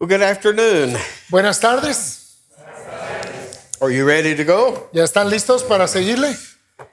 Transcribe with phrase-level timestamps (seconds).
[0.00, 0.96] Well, good afternoon.
[1.28, 2.36] Buenas tardes.
[3.80, 4.88] Are you ready to go?
[4.92, 6.36] ¿Ya están listos para seguirle?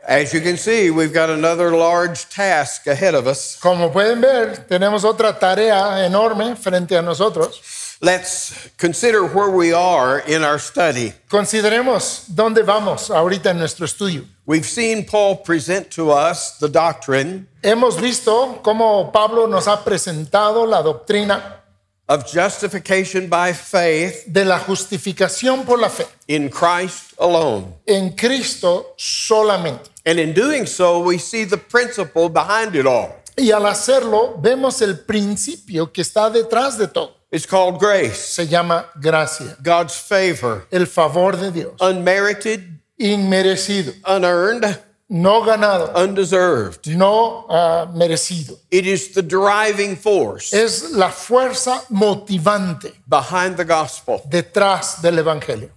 [0.07, 3.59] As you can see, we've got another large task ahead of us.
[3.61, 7.97] Como pueden ver, tenemos otra tarea enorme frente a nosotros.
[8.01, 11.13] Let's consider where we are in our study.
[11.29, 14.25] Consideremos dónde vamos ahorita en nuestro estudio.
[14.47, 20.65] We've seen Paul present to us the doctrine Hemos visto cómo Pablo nos ha presentado
[20.65, 21.64] la doctrina
[22.07, 27.73] of justification by faith de la justificación por la fe in Christ alone.
[27.87, 29.89] en Cristo solamente.
[30.05, 33.09] And in doing so, we see the principle behind it all.
[33.37, 37.11] Y al hacerlo, vemos el principio que está detrás de todo.
[37.31, 42.61] It's called grace, Se llama gracia, God's favor, el favor de Dios, unmerited,
[42.97, 44.77] inmerecido, unearned,
[45.09, 46.87] no ganado, undeserved.
[46.95, 48.57] no ah, merecido.
[48.71, 54.21] It is the driving force Es la fuerza motivante behind the gospel.
[54.25, 55.69] detrás del Evangelio.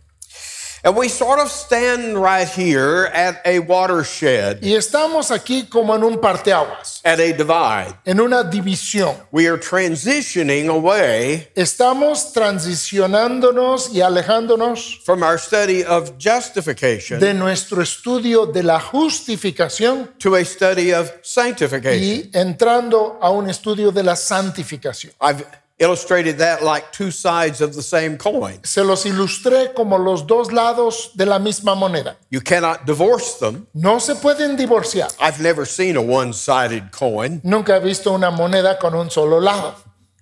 [0.84, 6.04] And we sort of stand right here at a watershed, Y estamos aquí como en
[6.04, 7.94] un parteaguas, at a divide.
[8.06, 9.14] en una división.
[9.32, 17.82] We are transitioning away Estamos transicionándonos y alejándonos from our study of justification de nuestro
[17.82, 22.02] estudio de la justificación to a study of sanctification.
[22.02, 25.12] y entrando a un estudio de la santificación.
[25.20, 25.44] I've
[25.78, 28.60] illustrated that like two sides of the same coin.
[28.64, 32.16] Se los ilustré como los dos lados de la misma moneda.
[32.30, 33.66] You cannot divorce them.
[33.74, 35.12] No se pueden divorciar.
[35.20, 37.40] I've never seen a one sided coin.
[37.44, 39.74] Nunca he visto una moneda con un solo lado.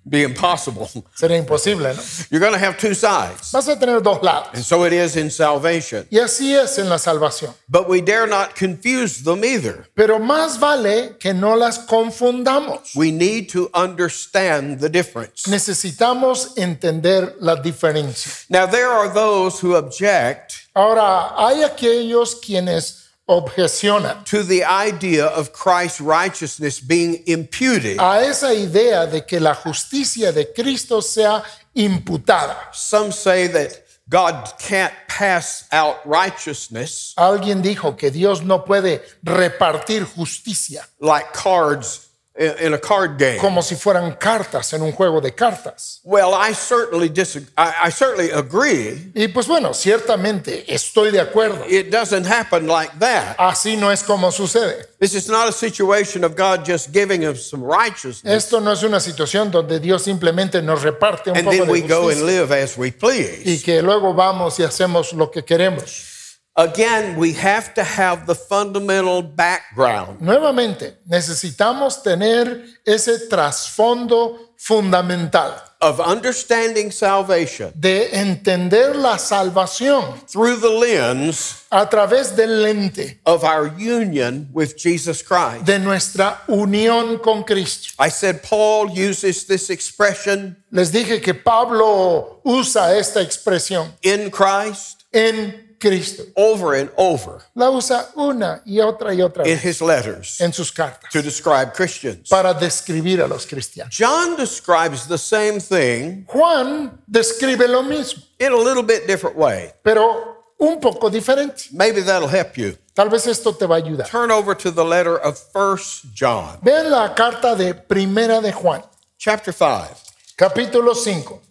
[0.08, 0.88] Be impossible.
[1.16, 2.02] Sería imposible, ¿no?
[2.30, 3.50] You're going to have two sides.
[3.52, 4.50] Vas a tener dos lados.
[4.54, 6.06] And so it is in salvation.
[6.10, 7.52] Y así es en la salvación.
[7.68, 9.88] But we dare not confuse them either.
[9.96, 12.94] Pero más vale que no las confundamos.
[12.94, 15.48] We need to understand the difference.
[15.50, 18.32] Necesitamos entender la diferencia.
[18.48, 25.52] Now, there are those who object Ahora, hay aquellos quienes objecionan to the idea of
[25.52, 27.98] Christ's righteousness being imputed.
[27.98, 31.42] a esa idea de que la justicia de Cristo sea
[31.74, 32.56] imputada.
[32.72, 40.04] Some say that God can't pass out righteousness Alguien dijo que Dios no puede repartir
[40.04, 43.38] justicia like cards in a card game.
[43.38, 46.00] como si fueran cartas en un juego de cartas.
[46.04, 47.48] Well, I certainly disagree.
[47.56, 49.10] I, I certainly agree.
[49.14, 51.64] Y pues bueno, ciertamente estoy de acuerdo.
[51.68, 53.36] It doesn't happen like that.
[53.38, 54.86] Así no es como sucede.
[54.98, 58.82] This is not a situation of God just giving us some righteousness Esto no es
[58.82, 62.52] una situación donde Dios simplemente nos reparte un and poco then we go and live
[62.52, 63.62] as we y please.
[63.62, 66.15] que luego vamos y hacemos lo que queremos.
[66.58, 75.52] Again, we have to have the fundamental background Nuevamente, necesitamos tener ese trasfondo fundamental
[75.82, 83.44] of understanding salvation de entender la salvación through the lens a través del lente of
[83.44, 85.66] our union with Jesus Christ.
[85.66, 87.92] de nuestra unión con Cristo.
[87.98, 95.04] I said Paul uses this expression Les dije que Pablo usa esta expresión in Christ
[95.12, 96.22] en Cristo.
[96.36, 100.52] over and over La usa una y otra y otra in vez his letters en
[100.52, 102.28] sus cartas to describe Christians.
[102.28, 103.94] para describir a los cristianos.
[103.96, 109.72] John describes the same thing Juan describe lo mismo, in a little bit different way.
[109.82, 111.68] pero un poco diferente.
[111.72, 112.76] Maybe that'll help you.
[112.94, 114.08] Tal vez esto te va a ayudar.
[114.08, 118.82] Turn over to the letter of First John, Vean la carta de Primera de Juan,
[119.18, 119.88] chapter 5.
[120.34, 121.42] capítulo 5.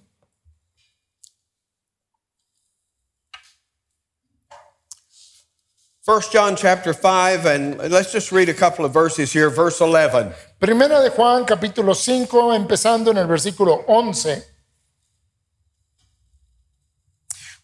[6.05, 9.49] First John chapter 5, and let's just read a couple of verses here.
[9.49, 10.33] Verse 11.
[10.59, 14.43] Primera de Juan, capítulo 5, empezando en el versículo 11.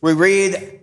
[0.02, 0.80] We read,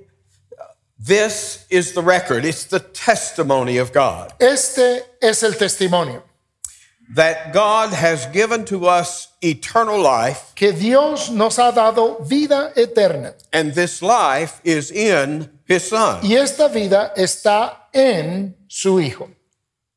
[1.01, 6.23] This is the record, it's the testimony of God, Este es el testimonio,
[7.11, 13.35] that God has given to us eternal life, que Dios nos ha dado vida eterna.
[13.53, 16.21] and this life is in his Son.
[16.23, 19.29] Y esta vida está en su Hijo.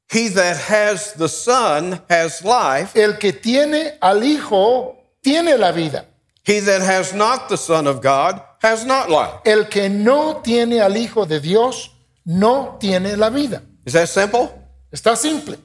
[0.10, 2.96] He that has the Son has life.
[2.96, 6.06] El que tiene al Hijo tiene la vida.
[6.44, 9.42] He that has not the Son of God has not life.
[9.46, 11.92] El que no tiene al Hijo de Dios
[12.26, 13.62] no tiene la vida.
[13.86, 14.50] Is that simple?
[14.92, 15.58] Está simple.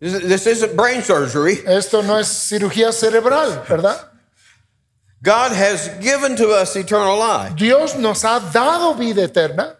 [0.00, 1.58] This isn't brain surgery.
[1.66, 4.09] Esto no es cirugía cerebral, ¿verdad?
[5.22, 7.54] God has given to us eternal life.
[7.56, 9.76] Dios nos ha dado vida eterna.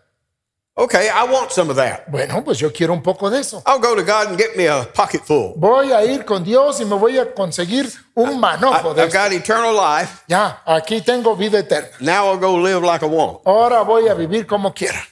[0.77, 2.11] Okay, I want some of that.
[2.11, 3.63] Bueno, pues yo quiero un poco de eso.
[3.67, 5.55] I'll go to God and get me a pocket full.
[5.57, 9.13] Voy a ir con Dios y me voy a conseguir un I, manojo de I've
[9.13, 10.23] got eternal life.
[10.29, 11.91] Ya, aquí tengo vida eterna.
[12.01, 13.41] Now I'll go live like I want.
[13.47, 15.03] Ahora voy a vivir como quiera.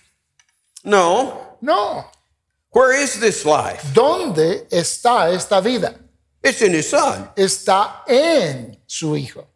[0.85, 1.57] No.
[1.61, 2.05] No.
[2.71, 3.83] Where is this life?
[3.93, 5.95] ¿Dónde está esta vida?
[6.43, 7.31] It's in His Son.
[7.37, 9.47] Está en su Hijo.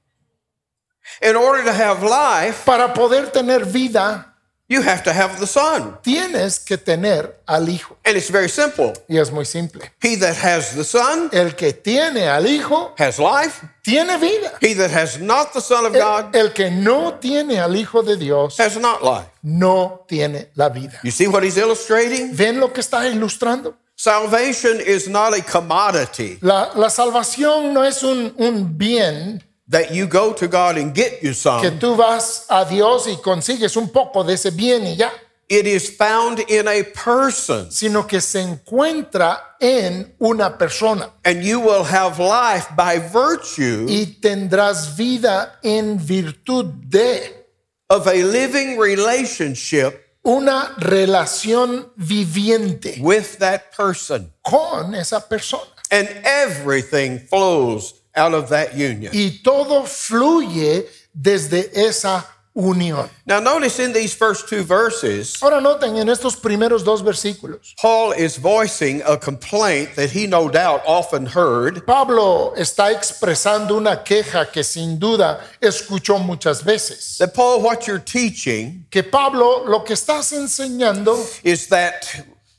[1.21, 4.27] In order to have life, Para poder tener vida,
[4.69, 5.99] you have to have the Son.
[6.03, 7.97] tienes que tener al Hijo.
[8.05, 8.95] And it's very simple.
[9.09, 9.83] Y es muy simple.
[10.01, 13.67] He that has the Son El que tiene al Hijo, has life.
[13.85, 14.53] tiene vida.
[14.63, 18.03] He that has not the Son of El, God el que no tiene al Hijo
[18.03, 19.29] de Dios, has not life.
[19.43, 20.99] no tiene la vida.
[21.05, 22.35] You see what he's illustrating?
[22.35, 23.75] ¿Ven lo que está ilustrando?
[23.95, 30.07] Salvation is not a commodity La, la salvación no es un, un bien that you
[30.07, 31.61] go to God and get you some.
[31.61, 35.11] que tú vas a Dios y consigues un poco de ese bien y ya,
[35.49, 41.61] It is found in a person, sino que se encuentra en una persona and you
[41.61, 47.45] will have life by virtue y tendrás vida en virtud de
[47.91, 54.33] of a living relationship una relación viviente with that person.
[54.43, 55.67] con esa persona.
[55.91, 59.13] And everything flows out of that union.
[59.15, 63.09] Y todo fluye desde esa unión.
[63.25, 68.13] Now, notice in these first two verses, Ahora noten en estos primeros dos versículos, Paul
[68.13, 74.51] is voicing a complaint that he no doubt often heard Pablo está expresando una queja
[74.53, 77.17] que sin duda escuchó muchas veces.
[77.19, 82.05] that Paul, what you're teaching Que Pablo lo que estás enseñando is that,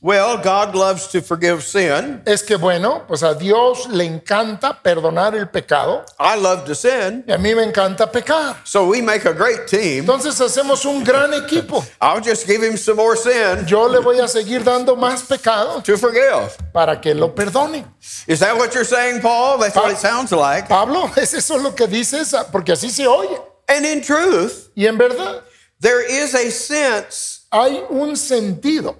[0.04, 2.20] well, God loves to forgive sin.
[2.26, 7.24] es que bueno, pues a Dios le encanta perdonar el pecado I love to sin.
[7.26, 8.56] y a mí me encanta pecar.
[8.64, 10.00] So we make a great team.
[10.04, 11.82] Entonces hacemos un gran equipo.
[12.02, 15.80] I'll just give him some more sin Yo le voy a seguir dando más pecado
[15.82, 16.54] to forgive.
[16.72, 17.86] para que lo perdone.
[18.26, 19.56] Is that what you're saying, Paul?
[19.58, 20.68] That's what it sounds like.
[20.68, 22.34] Pablo, ¿es eso lo que dices?
[22.52, 23.38] Porque así se oye.
[23.68, 25.42] And in truth, Y en verdad
[25.80, 28.96] there is a sense hay un sentido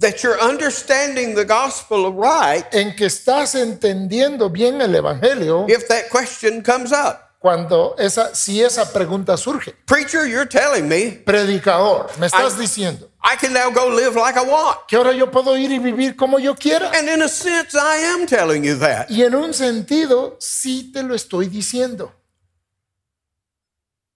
[0.00, 6.08] that you're understanding the gospel right en que estás entendiendo bien el evangelio if that
[6.10, 7.24] question comes up.
[7.40, 9.72] cuando esa si esa pregunta surge.
[9.86, 14.36] Preacher, you're telling me Predicador, me estás I- diciendo I can now go live like
[14.38, 14.86] I want.
[14.88, 16.90] que ahora yo puedo ir y vivir como yo quiera.
[16.96, 19.10] And in a sense, I am telling you that.
[19.10, 22.12] Y en un sentido sí te lo estoy diciendo.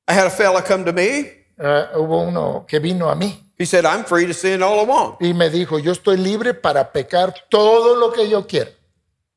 [0.08, 1.30] I had a fella come to me.
[1.58, 4.84] Eh, hubo uno que vino a mí He said, I'm free to sin all I
[4.84, 5.20] want.
[5.20, 8.70] y me dijo, yo estoy libre para pecar todo lo que yo quiera.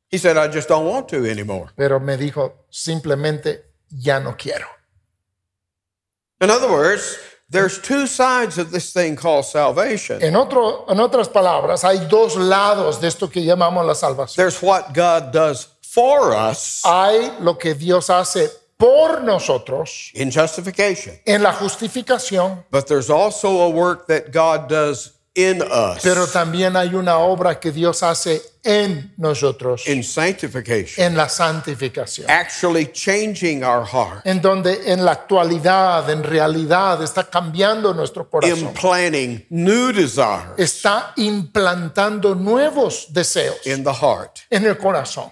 [0.09, 1.69] He said, I just don't want to anymore.
[1.75, 4.65] Pero me dijo, simplemente ya no quiero.
[6.41, 7.17] In other words,
[7.49, 10.21] there's two sides of this thing called salvation.
[10.21, 14.35] En, otro, en otras palabras, hay dos lados de esto que llamamos la salvación.
[14.37, 18.49] There's what God does for us Hay lo que Dios hace
[18.85, 25.13] por nosotros in justification, en la justificación, but there's also a work that God does
[25.37, 31.17] in us pero también hay una obra que Dios hace en nosotros, in sanctification, en
[31.17, 32.29] la santificación.
[32.29, 38.59] actually changing our heart, En donde en la actualidad, en realidad, está cambiando nuestro corazón.
[38.59, 44.39] implanting new desires Está implantando nuevos deseos in the heart.
[44.49, 45.31] en el corazón.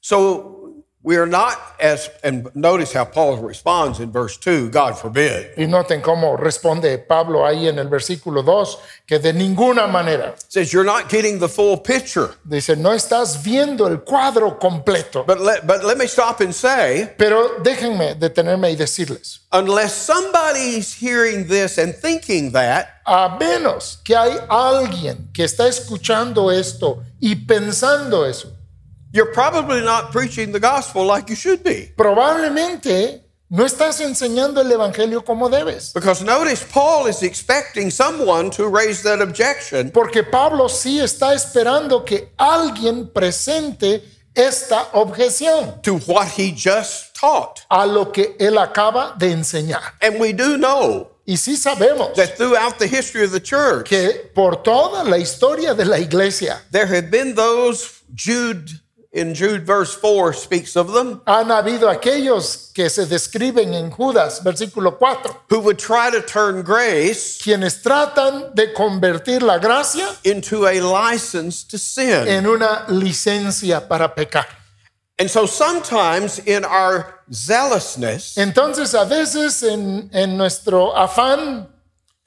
[0.00, 0.57] So
[1.02, 5.54] we are not as, and notice how Paul responds in verse 2 God forbid.
[5.56, 10.72] Y noten cómo responde Pablo ahí en el versículo 2, que de ninguna manera, says
[10.72, 12.34] you're not getting the full picture.
[12.44, 15.24] dice, no estás viendo el cuadro completo.
[15.24, 20.92] But let, but let me stop and say, Pero déjenme detenerme y decirles, unless somebody's
[20.94, 27.46] hearing this and thinking that, a menos que hay alguien que está escuchando esto y
[27.46, 28.57] pensando eso,
[29.12, 31.92] you're probably not preaching the gospel like you should be.
[31.96, 35.92] probablemente no estás enseñando el Evangelio como debes.
[35.94, 39.90] Because notice, Paul is expecting someone to raise that objection.
[39.90, 44.02] Porque Pablo sí está esperando que alguien presente
[44.34, 47.64] esta objeción To what he just taught.
[47.70, 49.94] a lo que él acaba de enseñar.
[50.02, 54.30] And we do know Y sí sabemos that throughout the history of the church, que
[54.34, 58.70] por toda la historia de la iglesia there have been those, Jude,
[59.18, 63.90] in Jude verse 4 speaks of them, ah, han habido aquellos que se describen en
[63.90, 70.08] Judas, versículo 4, who would try to turn grace quienes tratan de convertir la gracia
[70.24, 72.26] into a license to sin.
[72.28, 74.46] en una licencia para pecar.
[75.18, 81.66] And so sometimes in our zealousness Entonces a veces en, en nuestro afán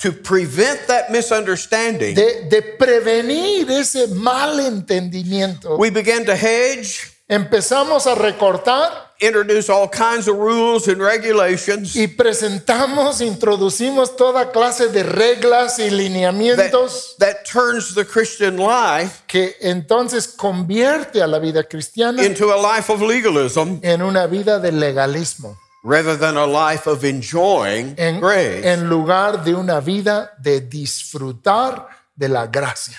[0.01, 8.15] to prevent that misunderstanding, de, de prevenir ese malentendimiento, we began to hedge, empezamos a
[8.15, 15.77] recortar introduce all kinds of rules and regulations y presentamos, introducimos toda clase de reglas
[15.77, 22.25] y that, lineamientos that turns the Christian life que entonces convierte a la vida cristiana
[22.25, 23.79] into a life of legalism.
[23.84, 28.63] en una vida de legalismo, rather than a life of enjoying en, grace.
[28.65, 32.97] en lugar de una vida de disfrutar de la gracia.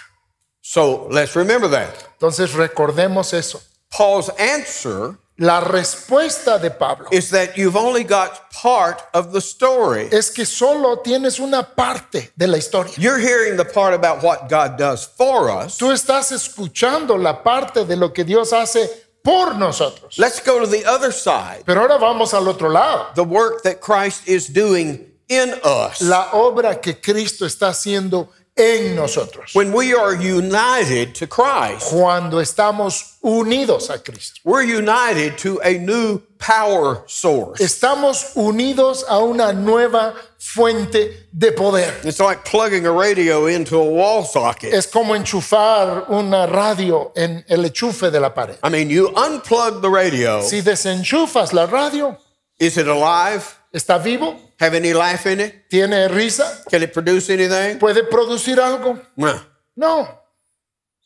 [0.61, 1.91] so let's remember that.
[2.19, 3.61] Entonces recordemos eso.
[3.91, 10.09] Paul's answer La respuesta de Pablo is that you've only got part of the story.
[10.13, 12.95] es que solo tienes una parte de la historia.
[12.99, 15.79] You're hearing the part about what God does for us.
[15.79, 18.89] Tú estás escuchando la parte de lo que Dios hace
[19.23, 20.19] por nosotros.
[20.19, 21.63] Let's go to the other side.
[21.65, 23.15] Pero ahora vamos al otro lado.
[23.15, 26.01] The work that Christ is doing in us.
[26.01, 29.55] La obra que Cristo está haciendo en nosotros.
[29.55, 34.41] When we are united to Christ, Cuando estamos unidos a Cristo.
[34.45, 37.61] we're united to a new power source.
[37.63, 41.95] Estamos unidos a una nueva fuente de poder.
[42.05, 44.73] It's like plugging a radio into a wall socket.
[44.75, 48.59] Es como enchufar una radio en el enchufe de la pared.
[48.63, 50.43] I mean, you unplug the radio.
[50.43, 52.19] Si desenchufas la radio,
[52.59, 53.59] Is it alive?
[53.73, 54.39] ¿Está vivo?
[54.61, 55.69] Have any life in it?
[55.69, 56.63] ¿Tiene risa?
[56.71, 57.79] Can it produce anything?
[57.79, 59.01] ¿Puede producir algo?
[59.17, 59.41] No.
[59.75, 60.09] No.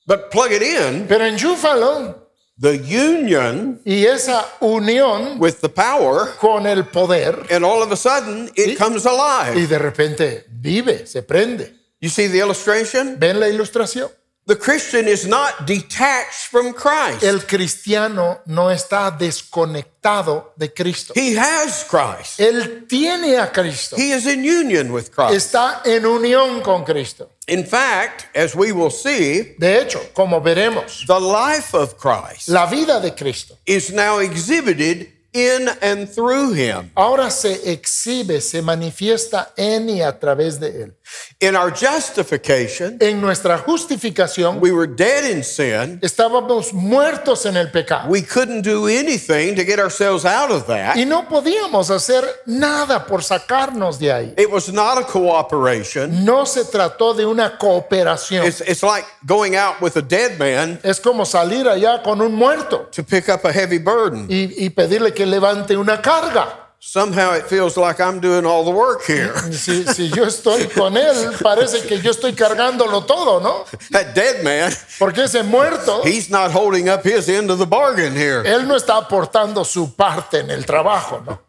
[0.07, 1.07] But plug it in.
[1.09, 2.27] Pero enchúfalo
[2.59, 7.97] The union y esa unión with the power, con el poder and all of a
[7.97, 9.55] sudden it comes alive.
[9.61, 11.75] y de repente vive, se prende.
[12.01, 13.19] You see the illustration?
[13.19, 14.11] ¿Ven la ilustración?
[14.47, 17.25] The Christian is not detached from Christ.
[17.25, 21.15] El cristiano no está desconectado de Cristo.
[21.17, 22.39] He has Christ.
[22.39, 23.97] Él tiene a Cristo.
[23.97, 25.35] He is in union with Christ.
[25.35, 27.29] Está en unión con Cristo.
[27.49, 32.67] In fact, as we will see, De hecho, como veremos, the life of Christ la
[32.67, 36.91] vida de Cristo is now exhibited in and through him.
[36.95, 40.95] ahora se exhibe, se manifiesta en y a través de Él.
[41.41, 45.99] In our justification, En nuestra justificación we were dead in sin.
[46.03, 50.97] estábamos muertos en el pecado We couldn't do anything to get ourselves out of that.
[50.97, 54.35] y no podíamos hacer nada por sacarnos de ahí.
[54.39, 56.25] It was not a cooperation.
[56.25, 58.45] No se trató de una cooperación.
[58.47, 62.35] It's, it's like going out with a dead man Es como salir allá con un
[62.35, 64.27] muerto to pick up a heavy burden.
[64.29, 66.63] y, y pedirle que levante una carga.
[66.89, 69.35] Somehow it feels like I'm doing all the work here.
[69.53, 73.65] Si, si yo estoy con él, parece que yo estoy cargándolo todo, ¿no?
[73.91, 78.15] That dead man, Porque ese muerto, he's not holding up his end of the bargain
[78.15, 78.43] here.
[78.45, 81.41] él no está aportando su parte en el trabajo, ¿no?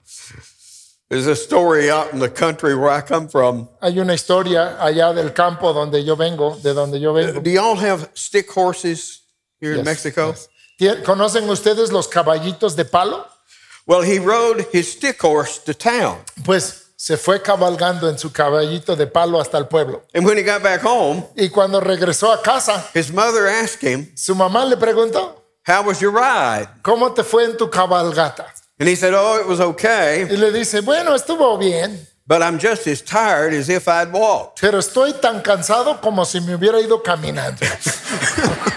[1.10, 3.70] There's a story out in the country where I come from.
[3.80, 7.40] Hay una historia allá del campo donde yo vengo, de donde yo vengo.
[7.42, 9.22] Do y'all have stick horses
[9.62, 10.34] here in Yes, Mexico?
[10.80, 10.98] yes.
[11.06, 13.26] ¿Conocen ustedes los caballitos de palo?
[13.88, 16.18] Well, he rode his stick horse to town.
[16.44, 20.04] Pues se fue cabalgando en su caballito de palo hasta el pueblo.
[20.14, 24.12] And when he got back home, Y cuando regresó a casa, his mother asked him,
[24.16, 26.68] su mamá le preguntó, How was your ride?
[26.82, 28.46] ¿cómo te fue en tu cabalgata?
[28.80, 32.60] And he said, Oh, it was okay, Y le dice, bueno, estuvo bien, but I'm
[32.60, 34.60] just as tired as if I'd walked.
[34.60, 37.62] pero estoy tan cansado como si me hubiera ido caminando.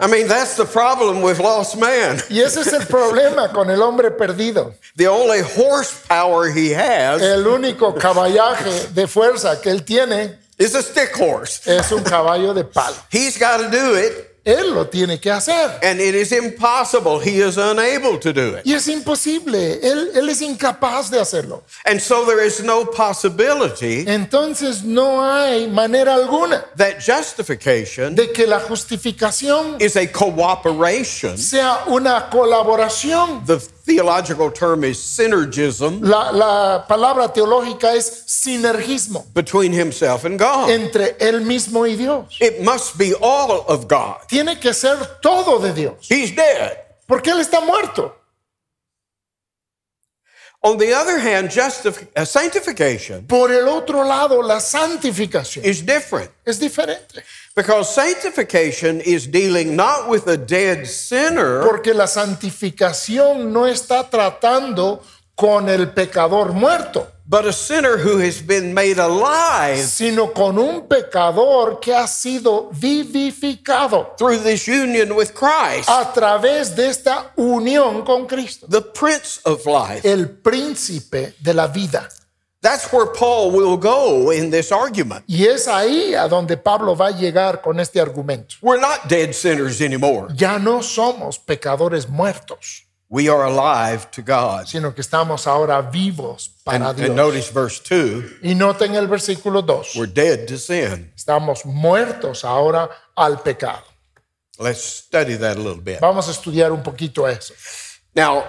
[0.00, 2.20] I mean, that's the problem with lost man.
[2.30, 4.72] Y ese es el problema con el hombre perdido.
[4.96, 10.82] The only horsepower he has El único caballaje de fuerza que él tiene is a
[10.82, 11.60] stick horse.
[11.66, 12.96] es un caballo de palo.
[13.10, 15.78] He's got to do it, Él lo tiene que hacer.
[15.82, 17.18] and it is impossible.
[17.20, 18.62] He is unable to do it.
[18.66, 19.80] Y es imposible.
[19.82, 21.62] Él, él es incapaz de hacerlo.
[21.84, 28.46] And so there is no possibility Entonces no hay manera alguna that justification de que
[28.46, 31.36] la justificación is a cooperation.
[31.36, 33.44] sea una colaboración.
[33.46, 33.60] The
[33.94, 40.70] theological term is synergism La, la palabra teológica es sinergismo between himself and God.
[40.70, 42.36] entre él mismo y Dios.
[42.40, 44.28] It must be all of God.
[44.28, 46.08] Tiene que ser todo de Dios.
[46.08, 46.78] He's dead.
[47.06, 48.14] Porque él está muerto.
[50.62, 56.58] On the other hand, uh, sanctification Por el otro lado, la santificación is different es
[56.58, 57.22] diferente.
[57.54, 65.02] Because sanctification is dealing not with a dead sinner, Porque la santificación no está tratando
[65.34, 70.86] con el pecador muerto, but a sinner who has been made alive sino con un
[70.86, 78.04] pecador que ha sido vivificado through this union with Christ, a través de esta unión
[78.04, 78.66] con Cristo.
[78.68, 80.04] the Prince of Life.
[80.04, 82.08] El príncipe de la vida.
[82.62, 85.24] That's where Paul will go in this argument.
[85.26, 88.56] Y es ahí a donde Pablo va a llegar con este argumento.
[88.60, 90.28] We're not dead sinners anymore.
[90.34, 94.66] Ya no somos pecadores muertos, We are alive to God.
[94.66, 97.16] sino que estamos ahora vivos And, para and Dios.
[97.16, 99.96] notice verse 2 Y noten el versículo 2.
[99.96, 101.10] we're dead to sin.
[101.16, 103.84] Estamos muertos ahora al pecado.
[104.58, 106.00] Let's study that a little bit.
[106.00, 107.54] Vamos a estudiar un poquito eso.
[108.14, 108.44] Now,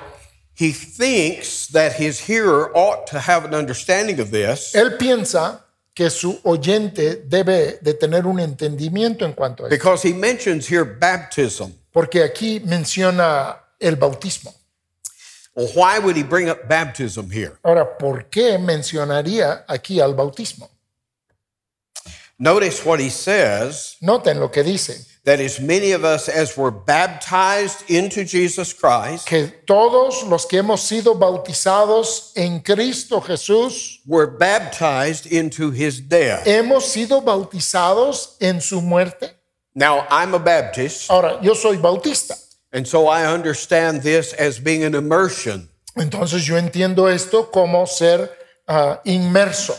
[0.61, 6.09] he thinks that his hearer ought to have an understanding of this Él piensa que
[6.09, 10.83] su oyente debe de tener un entendimiento en cuanto a eso, because he mentions here
[10.85, 11.71] baptism.
[11.91, 14.53] porque aquí menciona el bautismo.
[15.55, 17.57] Well, why would he bring up baptism here?
[17.63, 20.69] Ahora, ¿por qué mencionaría aquí al bautismo?
[22.37, 26.71] Notice what he says Noten lo que dice, that as many of us as were
[26.71, 34.25] baptized into Jesus Christ que todos los que hemos sido bautizados en Cristo Jesús, were
[34.25, 36.45] baptized into his death.
[36.45, 39.29] hemos sido bautizados en su muerte.
[39.75, 42.35] Now, I'm a Baptist, Ahora, yo soy bautista,
[42.73, 45.69] and so I understand this as being an immersion.
[45.95, 48.29] entonces yo entiendo esto como ser
[48.67, 49.75] ah, inmerso.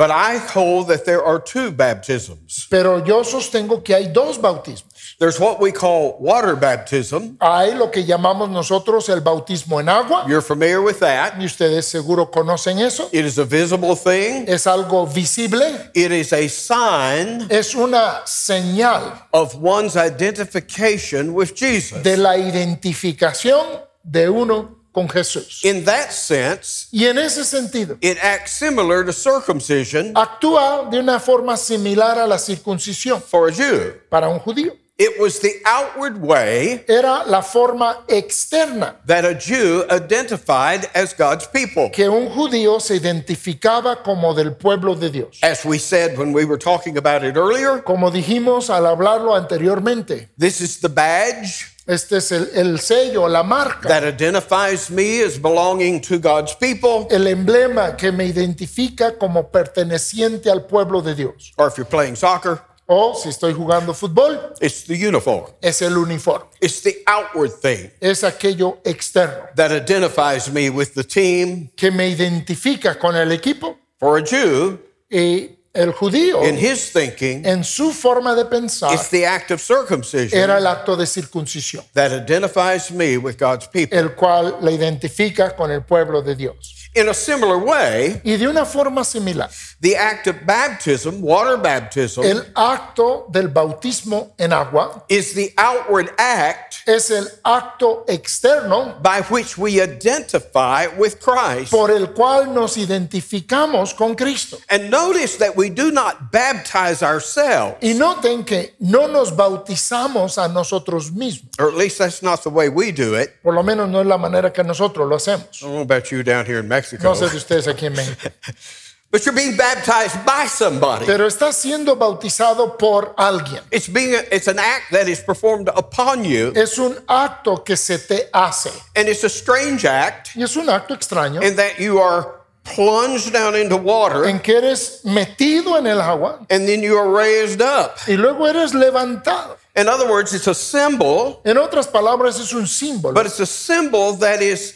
[0.00, 2.66] But I hold that there are two baptisms.
[2.70, 5.16] Pero yo sostengo que hay dos bautismos.
[5.18, 7.36] There's what we call water baptism.
[7.38, 11.34] Hay lo que llamamos nosotros el bautismo en agua, You're familiar with that.
[11.38, 13.10] y ustedes seguro conocen eso.
[13.12, 14.46] It is a visible thing.
[14.48, 22.02] Es algo visible, It is a sign es una señal of one's identification with Jesus.
[22.02, 23.66] de la identificación
[24.02, 25.64] de uno con Jesús.
[25.64, 31.18] In that sense, Y en ese sentido, it acts similar to circumcision actúa de una
[31.20, 33.94] forma similar a la circuncisión for a Jew.
[34.10, 34.76] para un judío.
[35.02, 41.46] It was the outward way Era la forma externa that a Jew identified as God's
[41.46, 41.88] people.
[41.90, 45.38] que un judío se identificaba como del pueblo de Dios.
[45.42, 50.28] As we said when we were talking about it earlier, Como dijimos al hablarlo anteriormente,
[50.38, 55.38] this is the badge este es el, el sello, la marca, that identifies me as
[55.40, 57.06] belonging to God's people.
[57.10, 61.52] el emblema que me identifica como perteneciente al pueblo de Dios.
[61.56, 62.60] Or if you're playing soccer,
[62.92, 65.46] O si estoy jugando fútbol, it's the uniform.
[65.62, 71.04] es el uniforme, It's the outward thing es aquello externo that identifies me with the
[71.04, 71.70] team.
[71.76, 73.76] que me identifica con el equipo.
[74.00, 79.08] For a Jew, Y el judío, in his thinking, en su forma de pensar, it's
[79.08, 83.96] the act of circumcision era el acto de circuncisión, that identifies me with God's people.
[83.96, 86.79] el cual le identifica con el pueblo de Dios.
[86.92, 89.48] In a similar way, Y de una forma similar,
[89.80, 96.10] the act of baptism, water baptism, el acto del bautismo en agua is the outward
[96.18, 101.70] act es el acto externo by which we identify with Christ.
[101.70, 104.58] por el cual nos identificamos con Cristo.
[104.68, 110.48] And notice that we do not baptize ourselves, Y noten que no nos bautizamos a
[110.48, 113.40] nosotros mismos, or at least that's not the way we do it.
[113.44, 115.62] por lo menos no es la manera que nosotros lo hacemos.
[115.62, 117.94] I don't know about you down here in Mexico, No sé de ustedes aquí en
[117.94, 118.30] México.
[119.12, 121.04] but you're being baptized by somebody.
[121.06, 123.60] Pero está siendo bautizado por alguien.
[123.72, 127.76] It's being a, it's an act that is performed upon you, Es un acto que
[127.76, 128.70] se te hace.
[128.94, 133.32] and it's a strange act Y es un acto extraño in that you are plunged
[133.32, 137.60] down into water en que eres metido en el agua and then you are raised
[137.62, 137.96] up.
[138.06, 139.56] y luego eres levantado.
[139.76, 143.14] In other words, it's a symbol, En otras palabras, es un símbolo.
[143.14, 144.74] but it's a symbol that is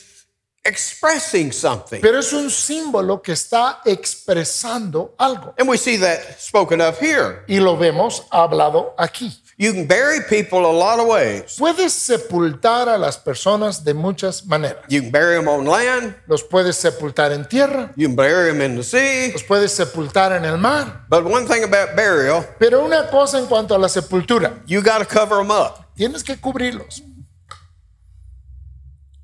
[0.65, 2.01] expressing something.
[2.01, 5.55] Pero es un símbolo que está expresando algo.
[5.59, 7.43] And we see that spoken of here.
[7.47, 9.41] Y lo vemos hablado aquí.
[9.57, 11.55] You can bury people a lot of ways.
[11.57, 14.83] Puedes sepultar a las personas de muchas maneras.
[14.89, 18.61] You can bury them on land, Los puedes sepultar en tierra, you can bury them
[18.63, 19.31] in the sea.
[19.33, 21.05] los puedes sepultar en el mar.
[21.09, 24.99] But one thing about burial, Pero una cosa en cuanto a la sepultura, you got
[24.99, 25.87] to cover them up.
[25.95, 27.05] tienes que cubrirlos.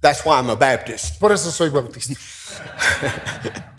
[0.01, 1.19] That's why I'm a Baptist.
[1.21, 2.15] Por eso soy bautista.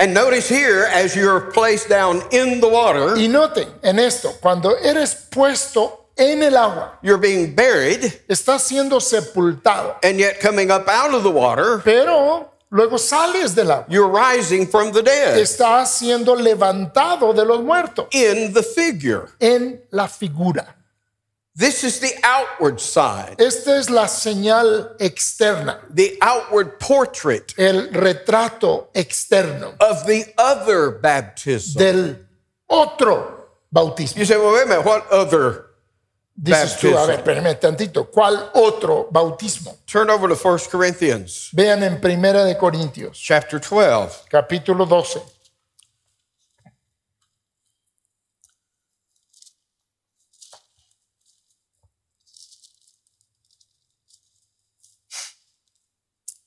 [0.00, 4.76] And notice here, as you're placed down in the water, Y noten en esto, cuando
[4.76, 10.86] eres puesto en el agua, you're being buried, estás siendo sepultado, and yet coming up
[10.88, 13.86] out of the water, pero luego sales del agua.
[13.88, 19.26] you're rising from the dead Estás siendo levantado de los muertos in the figure.
[19.40, 20.76] en la figura.
[21.58, 28.90] This is the outward side, Esta es la señal externa, the outward portrait el retrato
[28.94, 31.76] externo of the other baptism.
[31.80, 32.16] del
[32.68, 34.18] otro bautismo.
[34.18, 35.64] You say, well, wait a minute, what other
[36.40, 37.06] Dices tú, a baptism.
[37.08, 39.78] ver, espérame tantito, ¿cuál otro bautismo?
[39.84, 44.26] Turn over to 1 Corinthians Vean en Primera de Corintios, chapter 12.
[44.30, 45.20] capítulo 12.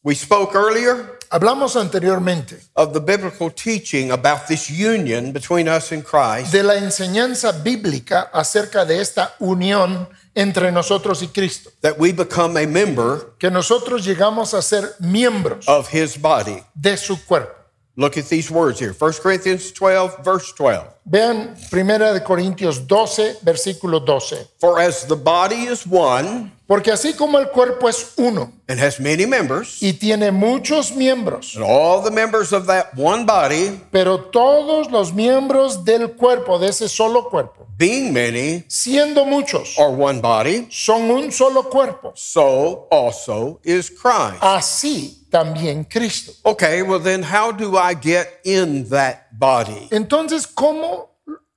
[0.03, 6.03] We spoke earlier Hablamos anteriormente of the biblical teaching about this union between us and
[6.03, 12.11] Christ de la enseñanza bíblica acerca de esta unión entre nosotros y Cristo, that we
[12.11, 16.63] become a member que nosotros llegamos a ser miembros of his body.
[16.73, 17.61] de su cuerpo.
[17.95, 20.87] Look at these words here 1 Corinthians 12, verse 12.
[21.05, 24.47] Vean Primera de Corintios 12, versículo 12.
[24.59, 28.97] For as the body is one Porque así como el cuerpo es uno and has
[28.97, 34.29] many members, y tiene muchos miembros, and all the members of that one body, pero
[34.31, 40.21] todos los miembros del cuerpo, de ese solo cuerpo, being many, siendo muchos, are one
[40.21, 44.41] body, son un solo cuerpo, so also is Christ.
[44.41, 46.31] así también Cristo.
[46.43, 49.89] Okay, well then how do I get in that body?
[49.91, 51.10] Entonces, ¿cómo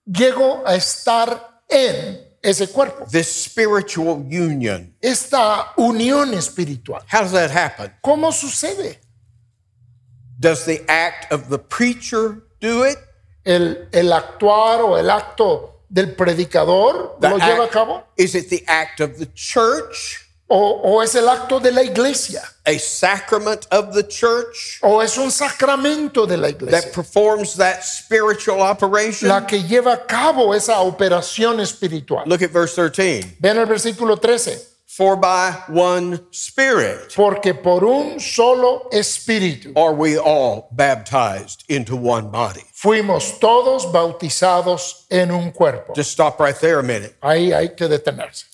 [0.04, 3.06] llego a estar en ese cuerpo?
[3.10, 4.94] This spiritual union.
[5.02, 7.02] Esta unión espiritual.
[7.08, 7.92] How does that happen?
[8.02, 8.98] ¿Cómo sucede?
[10.38, 12.98] Does the act of the preacher do it?
[13.44, 18.04] ¿El, el actuar o el acto del predicador The lo lleva a act- cabo?
[18.16, 20.23] Is it the act of the church?
[20.46, 22.42] ¿O, o es el acto de la iglesia?
[22.66, 26.92] A sacrament of the church ¿O es un sacramento de la that iglesia?
[26.92, 29.28] performs that spiritual operation?
[29.28, 32.24] La que lleva a cabo esa operación espiritual.
[32.26, 33.38] Look at verse 13.
[33.40, 34.72] Vean el versículo 13.
[34.86, 42.30] For by one spirit Porque por un solo espíritu are we all baptized into one
[42.30, 42.62] body.
[42.74, 45.94] fuimos todos bautizados en un cuerpo.
[45.96, 47.16] Just stop right there a minute.
[47.22, 48.44] Ahí hay que detenerse.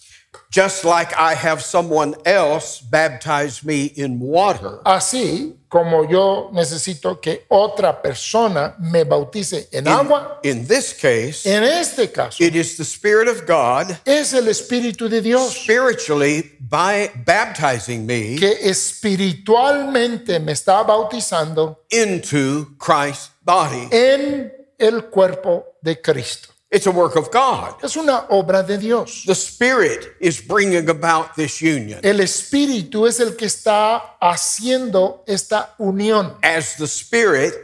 [0.51, 7.47] Just like I have someone else baptize me in water, Así como yo necesito que
[7.49, 12.85] otra persona me bautice en agua, in this case, en este caso it is the
[12.85, 20.53] Spirit of God es el Espíritu de Dios spiritually by baptizing me que espiritualmente me
[20.53, 23.88] está bautizando into Christ's body.
[23.93, 26.49] en el cuerpo de Cristo.
[26.70, 27.83] It's a work of God.
[27.83, 29.24] Es una obra de Dios.
[29.24, 31.98] The Spirit is bringing about this union.
[32.04, 36.37] El Espíritu es el que está haciendo esta unión.
[36.44, 37.54] As the Spirit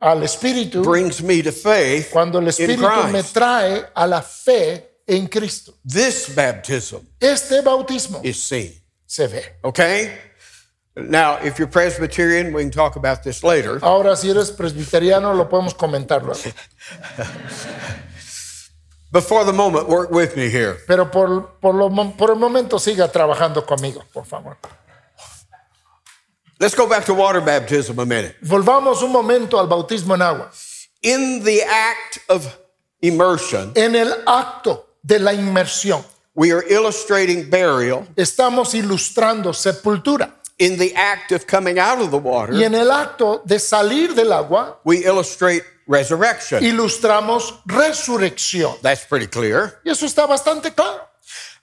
[0.00, 5.28] Al Espíritu, brings me to faith cuando el Espíritu me trae a la fe en
[5.28, 5.74] Cristo.
[5.84, 8.72] this baptism Este bautismo is seen.
[9.06, 9.44] se ve.
[9.62, 10.16] Okay?
[10.96, 13.78] Now, if you're Presbyterian, we can talk about this later.
[13.80, 16.40] Ahora, si eres presbiteriano, lo podemos comentar luego.
[19.12, 20.76] But for the moment, work with me here.
[20.86, 24.56] Pero por, por, lo por el momento siga trabajando conmigo, por favor.
[26.60, 28.36] Let's go back to water baptism a minute.
[28.42, 30.50] Volvamos un momento al bautismo en agua.
[31.02, 32.46] In the act of
[33.00, 38.06] immersion, En el acto de la inmersión, we are illustrating burial.
[38.14, 40.34] estamos ilustrando sepultura.
[40.58, 44.14] In the act of coming out of the water, Y en el acto de salir
[44.14, 46.62] del agua, we illustrate resurrection.
[46.64, 48.76] ilustramos resurrección.
[48.82, 49.80] That's pretty clear.
[49.84, 51.09] Y eso está bastante claro.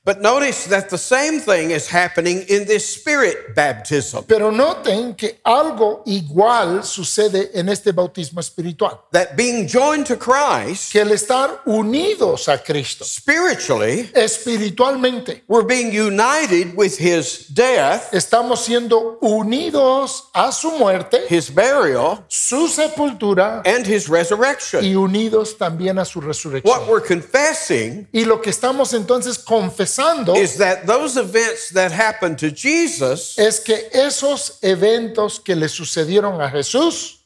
[0.08, 4.24] But notice that the same thing is happening in this spirit baptism.
[4.26, 9.02] Pero noten que algo igual sucede en este bautismo espiritual.
[9.12, 15.91] That being joined to Christ Que el estar unidos a Cristo spiritually, espiritualmente, we're being
[15.91, 23.86] united with his death, estamos siendo unidos a su muerte, his burial, su sepultura and
[23.86, 24.86] his resurrection.
[24.86, 26.88] y unidos también a su What resurrección.
[26.88, 29.97] we're confessing Y lo que estamos entonces confesando
[30.36, 36.42] is that those events that happened to Jesus es que esos eventos que le sucedieron
[36.42, 37.18] a Jesús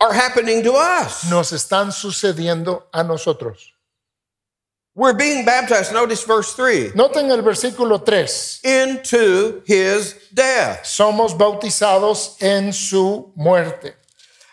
[0.00, 1.28] are happening to us.
[1.30, 3.70] nos están sucediendo a nosotros.
[4.96, 8.60] We're being baptized, notice verse 3, Noten el versículo 3.
[8.62, 10.84] into his death.
[10.84, 13.96] Somos bautizados en su muerte.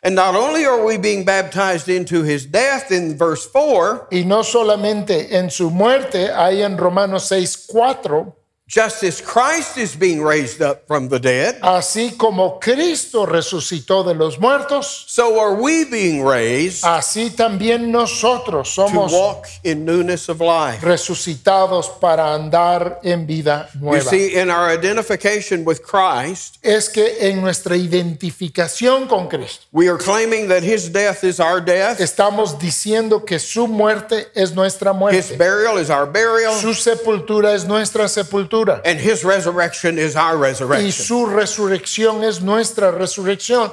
[0.04, 4.42] And not only are we being baptized into his death in verse 4, Y no
[4.42, 8.36] solamente en su muerte, hay en Romanos 6, 4,
[8.74, 14.14] Just as Christ is being raised up from the dead, Así como Cristo resucitó de
[14.14, 20.30] los muertos, so are we being raised así también nosotros to somos walk in newness
[20.30, 20.80] of life.
[20.86, 24.10] resucitados para andar en vida You nueva.
[24.10, 29.98] see, in our identification with Christ, Es que en nuestra identificación con Cristo we are
[29.98, 34.98] claiming that his death is our death, estamos diciendo que su muerte es nuestra his
[34.98, 40.38] muerte, burial is our burial, su sepultura es nuestra sepultura and his resurrection is our
[40.38, 40.92] y resurrection.
[40.92, 43.72] su resurrección es nuestra resurrección.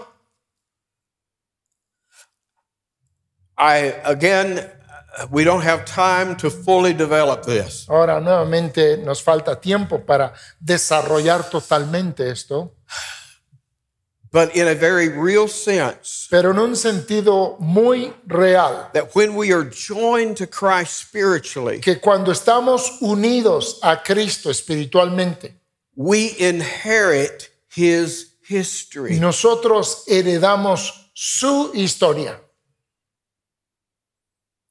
[3.57, 4.70] I again,
[5.31, 11.51] we don't have time to fully develop this, Ahora nuevamente nos falta tiempo para desarrollar
[11.51, 12.77] totalmente esto,
[14.31, 19.53] but in a very real sense, pero en un sentido muy real, that when we
[19.53, 25.53] are joined to Christ spiritually, que cuando estamos unidos a Cristo espiritualmente,
[25.97, 29.19] we inherit his history.
[29.19, 32.38] nosotros heredamos su historia.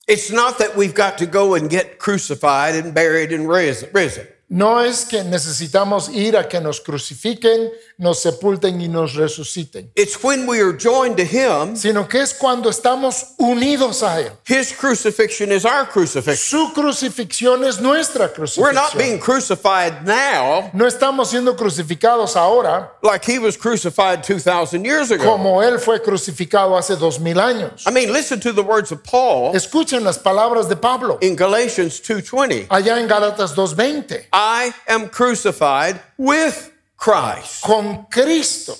[0.07, 4.27] It's not that we've got to go and get crucified and buried and ris- risen.
[4.49, 10.21] No es que necesitamos ir a que nos crucifiquen, nos sepulten y nos resuciten, It's
[10.23, 14.31] when we are joined to him, sino que es cuando estamos unidos a Él.
[14.47, 16.35] his crucifixion is our crucifixion.
[16.37, 18.97] Su crucifixión es nuestra We're not crucifixión.
[18.97, 25.23] being crucified now No estamos siendo crucificados ahora like he was crucified 2,000 years ago.
[25.23, 27.83] como Él fue crucificado hace dos mil años.
[27.87, 31.99] I mean, listen to the words of Paul Escuchen las palabras de Pablo in Galatians
[32.01, 32.67] 2:20.
[32.69, 34.25] allá en Gálatas 2.20.
[34.31, 37.61] I am crucified with Christ.
[37.63, 38.75] Con Cristo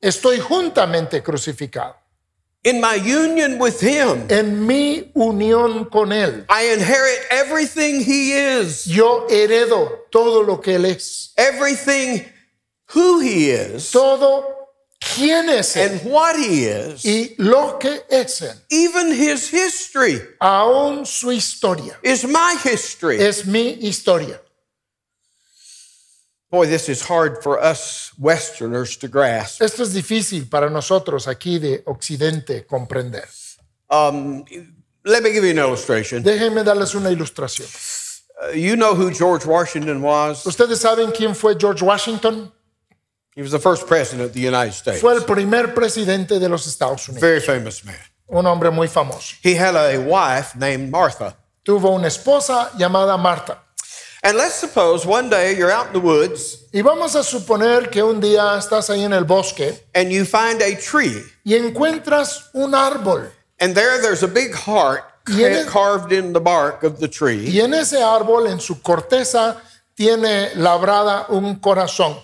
[0.00, 1.94] estoy juntamente crucificado.
[2.64, 8.84] In my union with him, En mi unión con Él, I inherit everything he is,
[8.84, 11.32] yo heredo todo lo que Él es.
[11.36, 12.24] everything
[12.94, 14.44] who he is, Todo
[15.00, 18.54] quién es Él and what he is, y lo que es Él.
[18.70, 23.18] even his history Aún su historia is my history.
[23.20, 24.40] es mi historia.
[26.50, 29.60] Boy, this is hard for us Westerners to grasp.
[29.60, 33.28] Esto es difícil para nosotros aquí de Occidente comprender.
[33.90, 34.44] Um,
[35.04, 36.22] let me give you an illustration.
[36.22, 37.66] Déjenme darles una ilustración.
[38.42, 40.44] Uh, you know who George Washington was?
[40.46, 42.50] ¿Ustedes saben quién fue George Washington?
[43.36, 45.00] He was the first president of the United States.
[45.00, 47.94] Fue el primer presidente de los Estados Unidos, Very famous man.
[48.26, 49.36] un hombre muy famoso.
[49.42, 51.36] He had a wife named Martha.
[51.62, 53.58] Tuvo una esposa llamada Marta.
[54.28, 58.02] And let's suppose one day you're out in the woods Y vamos a suponer que
[58.02, 61.22] un día estás ahí en el bosque and you find a tree.
[61.46, 63.30] y encuentras un árbol.
[63.58, 67.48] And there, there's a big heart en carved in the bark of the tree.
[67.48, 69.62] Y en ese árbol, en su corteza,
[69.96, 72.18] tiene labrada un corazón.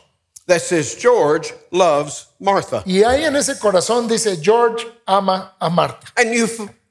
[0.46, 2.82] that says George loves Martha.
[2.84, 6.06] Y ahí en ese corazón dice, George ama a Marta.
[6.18, 6.46] And you,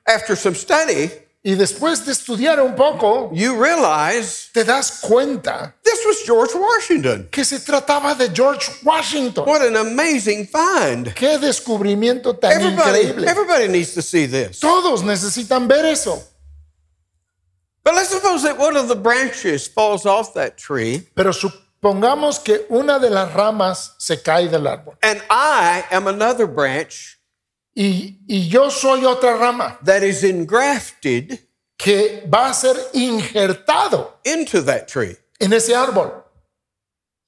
[0.07, 1.11] after some study,
[1.45, 7.27] Y después de estudiar un poco, you realize te das cuenta this was George Washington.
[7.29, 9.45] que se trataba de George Washington.
[9.45, 11.13] What an amazing find.
[11.13, 13.27] Qué descubrimiento tan Everybody, increíble.
[13.27, 14.59] everybody needs to see this.
[14.61, 16.23] Todos necesitan ver eso.
[17.83, 22.65] But let's suppose that one of the branches falls off that tree Pero supongamos que
[22.69, 24.95] una de las ramas se cae del árbol.
[25.03, 27.17] and I am another branch
[27.75, 31.39] Y, y yo soy otra rama that is engrafted
[31.77, 35.17] que va a ser injertado into that tree.
[35.39, 36.23] en ese árbol.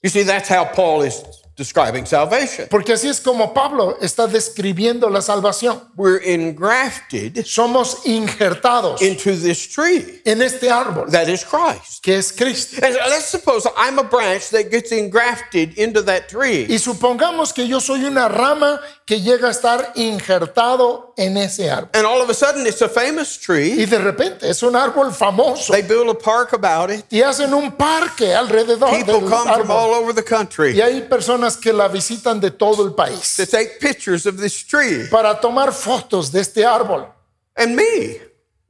[0.02, 1.24] You see, that's how Paul is
[1.56, 2.68] describing salvation.
[2.70, 5.82] Porque así es como Pablo está describiendo la salvación.
[5.96, 12.04] We're engrafted Somos injertados into this tree en este árbol that is Christ.
[12.04, 12.86] que es Cristo.
[12.86, 16.66] And let's suppose I'm a branch that gets engrafted into that tree.
[16.70, 21.90] Y supongamos que yo soy una rama que llega a estar injertado en ese árbol.
[21.94, 23.74] And all of a sudden, it's a famous tree.
[23.82, 25.72] Y de repente es un árbol famoso.
[25.72, 27.06] They build a park about it.
[27.10, 30.04] Y hacen un parque alrededor People del come from all árbol.
[30.04, 33.80] over the Y country hay personas que la visitan de todo el país to take
[33.80, 37.08] pictures of this tree para tomar fotos de este árbol
[37.56, 38.20] and me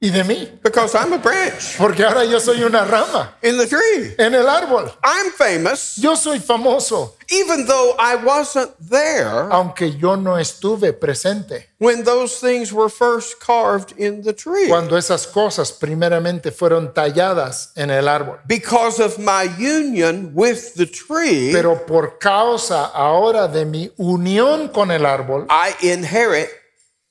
[0.01, 0.59] y de mí.
[0.61, 4.13] because I'm a branch Porque ahora yo soy una rama in the tree.
[4.17, 4.91] en el árbol.
[5.03, 11.69] I'm famous Yo soy famoso, even though I wasn't there aunque yo no estuve presente
[11.79, 14.67] when those things were first carved in the tree.
[14.67, 18.39] cuando esas cosas primeramente fueron talladas en el árbol.
[18.47, 24.91] Because of my union with the tree, Pero por causa ahora de mi unión con
[24.91, 26.49] el árbol, I inherit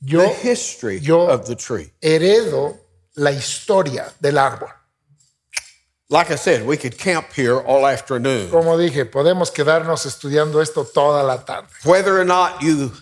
[0.04, 1.90] yo the history yo- of the tree.
[2.00, 2.76] heredo
[3.16, 4.68] la historia del árbol.
[6.10, 8.50] Like I said, we could camp here all afternoon.
[8.50, 11.68] Como dije, podemos quedarnos estudiando esto toda la tarde.
[11.84, 12.92] Whether or not you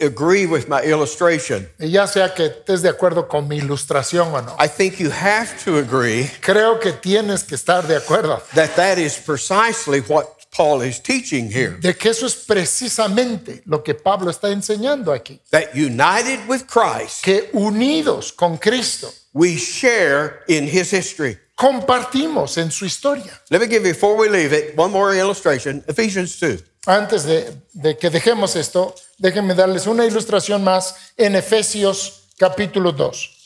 [0.00, 4.40] agree with my illustration, Y ya sea que estés de acuerdo con mi ilustración o
[4.42, 8.74] no, I think you have to agree creo que tienes que estar de acuerdo that
[8.76, 11.78] that is precisely what Paul is teaching here.
[11.80, 15.40] de que eso es precisamente lo que Pablo está enseñando aquí.
[15.50, 21.38] That united with Christ, Que unidos con Cristo we share in his history.
[21.56, 23.40] compartimos en su historia.
[23.50, 26.62] Let me give you, before we leave it, one more illustration Ephesians 2.
[26.86, 33.41] Antes de, de que dejemos esto, déjenme darles una ilustración más en Efesios capítulo 2.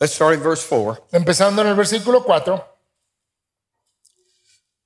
[0.00, 0.98] Let's start in verse 4.
[1.12, 2.64] Empezando en el versículo 4.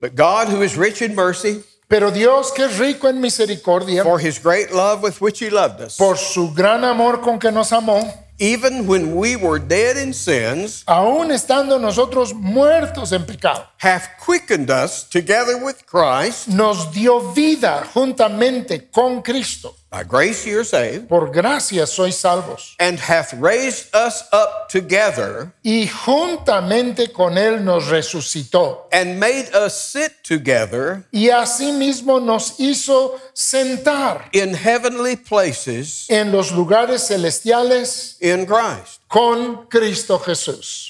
[0.01, 4.19] But God, who is rich in mercy, Pero Dios que es rico en misericordia, for
[4.19, 7.71] his great love with which he loved us, por su gran amor con que nos
[7.71, 8.03] amó,
[8.39, 14.71] even when we were dead in sins, aun estando nosotros muertos en pecado, hath quickened
[14.71, 16.49] us together with Christ.
[16.49, 19.77] nos dio vida juntamente con Cristo.
[19.93, 22.75] By grace you are saved, Por gracia sois salvos.
[22.79, 28.89] and hath raised us up together Y juntamente con Él nos resucitó.
[28.91, 36.53] and made us sit together Y asimismo nos hizo sentar in heavenly places en los
[36.53, 39.01] lugares celestiales in Christ.
[39.09, 40.89] con Cristo Jesús.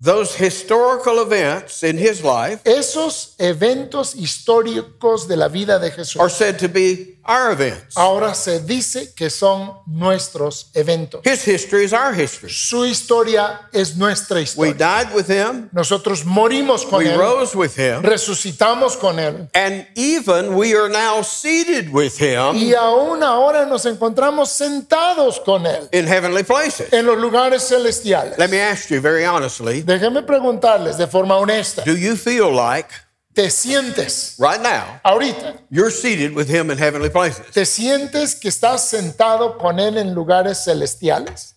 [0.00, 6.20] Those historical events in his life Esos eventos históricos de la vida de Jesús.
[6.20, 7.96] are said to be our events.
[7.96, 11.20] ahora se dice que son nuestros eventos.
[11.24, 12.50] His history is our history.
[12.50, 14.72] Su historia es nuestra historia.
[14.72, 19.48] We died with him, Nosotros morimos con we Él, rose with him, resucitamos con Él
[19.54, 25.66] and even we are now seated with him y aún ahora nos encontramos sentados con
[25.66, 26.92] Él in heavenly places.
[26.92, 28.38] en los lugares celestiales.
[28.38, 32.88] Let me ask you very honestly Déjenme preguntarles de forma honesta, do you feel like
[33.34, 35.56] ¿te sientes right now ahorita?
[35.70, 37.44] you're seated with him in heavenly places?
[37.52, 41.53] ¿Te sientes que estás sentado con Él en lugares celestiales?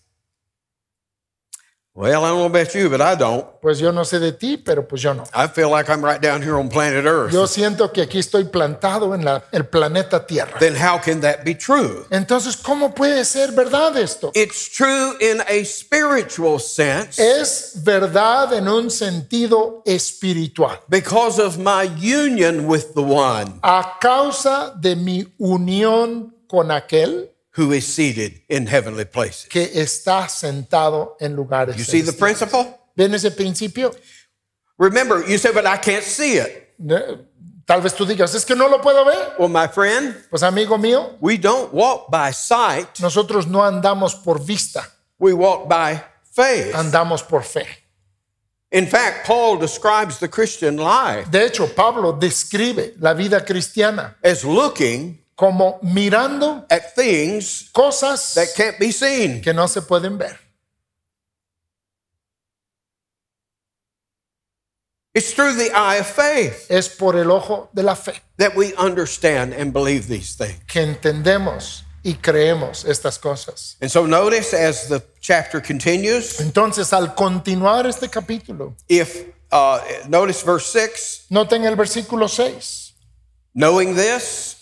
[2.00, 3.44] Well, I don't know about you, but I don't.
[3.60, 5.24] Pues yo no sé de ti, pero pues yo no.
[5.34, 7.32] I feel like I'm right down here on planet Earth.
[7.32, 10.60] Yo siento que aquí estoy plantado en la- el planeta Tierra.
[10.60, 12.06] Then how can that be true?
[12.10, 14.30] Entonces, ¿cómo puede ser verdad esto?
[14.36, 20.78] It's true in a spiritual sense Es verdad en un sentido espiritual.
[20.88, 27.72] because of my union with the one A causa de mi unión con aquel who
[27.72, 29.46] is seated in heavenly places.
[29.48, 32.78] que está sentado en lugares You see the principle?
[32.96, 33.90] ¿Ven ese principio?
[34.78, 36.76] Remember, you say, but I can't see it.
[37.66, 39.34] Tal vez tú digas, es que no lo puedo ver.
[39.38, 44.38] Well, my friend, Pues amigo mío, we don't walk by sight, nosotros no andamos por
[44.38, 44.86] vista,
[45.18, 46.00] we walk by
[46.32, 46.72] faith.
[46.74, 47.66] andamos por fe.
[48.70, 54.44] In fact, Paul describes the Christian life De hecho, Pablo describe la vida cristiana as
[54.44, 59.40] looking como mirando at things cosas that can't be seen.
[59.40, 60.36] que no se pueden ver.
[65.14, 68.74] It's through the eye of faith Es por el ojo de la fe that we
[68.74, 70.58] understand and believe these things.
[70.66, 73.76] que entendemos y creemos estas cosas.
[73.80, 80.42] And so notice as the chapter continues, Entonces, al continuar este capítulo, if uh, notice
[80.42, 82.92] verse 6, noten el versículo 6,
[83.54, 84.57] knowing this,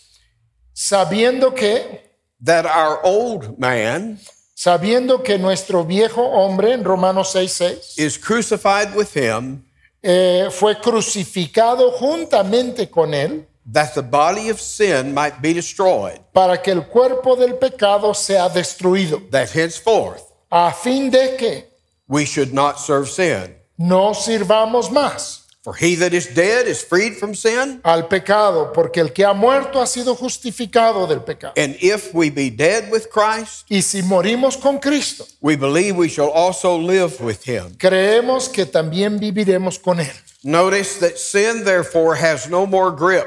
[0.76, 2.02] sabiendo que,
[2.38, 4.18] that our old man
[4.54, 9.64] sabiendo que nuestro viejo hombre, en Romanos 6, 6, is crucified with him,
[10.02, 16.62] eh, fue crucificado juntamente con él that the body of sin might be destroyed, para
[16.62, 21.64] que el cuerpo del pecado sea destruido, that henceforth a fin de que
[22.06, 23.54] we should not serve sin.
[23.78, 29.00] no sirvamos más For he that is dead is freed from sin, al pecado, porque
[29.00, 31.54] el que ha muerto ha sido justificado del pecado.
[31.56, 36.06] and if we be dead with Christ, Y si morimos con Cristo, we believe we
[36.08, 37.74] shall also live with him.
[37.78, 40.12] creemos que también viviremos con Él.
[40.44, 43.26] Notice that sin therefore has no more grip.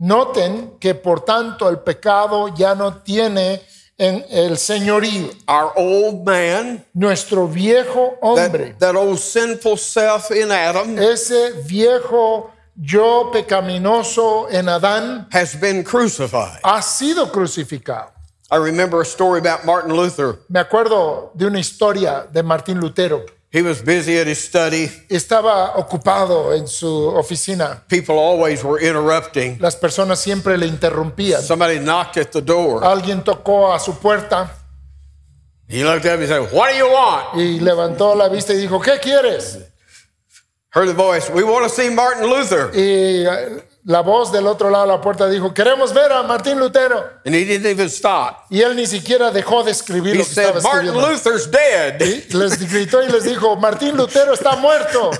[0.00, 3.60] Noten que por tanto el pecado ya no tiene
[3.98, 5.30] en el señorío.
[5.46, 12.50] Our old man, Nuestro viejo hombre, that, that old sinful self in Adam, ese viejo
[12.76, 16.60] yo pecaminoso en Adán, has been crucified.
[16.64, 18.10] ha sido crucificado.
[18.50, 20.38] I remember a story about Martin Luther.
[20.48, 23.24] Me acuerdo de una historia de Martín Lutero.
[23.54, 24.90] He was busy at his study.
[25.08, 27.84] estaba ocupado en su oficina.
[27.86, 29.58] People always were interrupting.
[29.60, 31.40] Las personas siempre le interrumpían.
[31.40, 32.82] Somebody knocked at the door.
[32.82, 34.50] Alguien tocó a su puerta
[35.68, 37.36] He looked up and said, What do you want?
[37.36, 39.58] y levantó la vista y dijo, ¿qué quieres?
[40.70, 42.70] Heard the voice, We want to see Martin Luther.
[42.74, 43.24] Y
[43.84, 47.20] la voz del otro lado de la puerta dijo, queremos ver a Martín Lutero.
[47.26, 48.46] And he didn't even stop.
[48.50, 51.10] Y él ni siquiera dejó de escribir He lo que estaba said, Martin escribiendo.
[51.10, 52.00] Luther's dead.
[52.00, 55.10] Y les gritó y les dijo, Martín Lutero está muerto.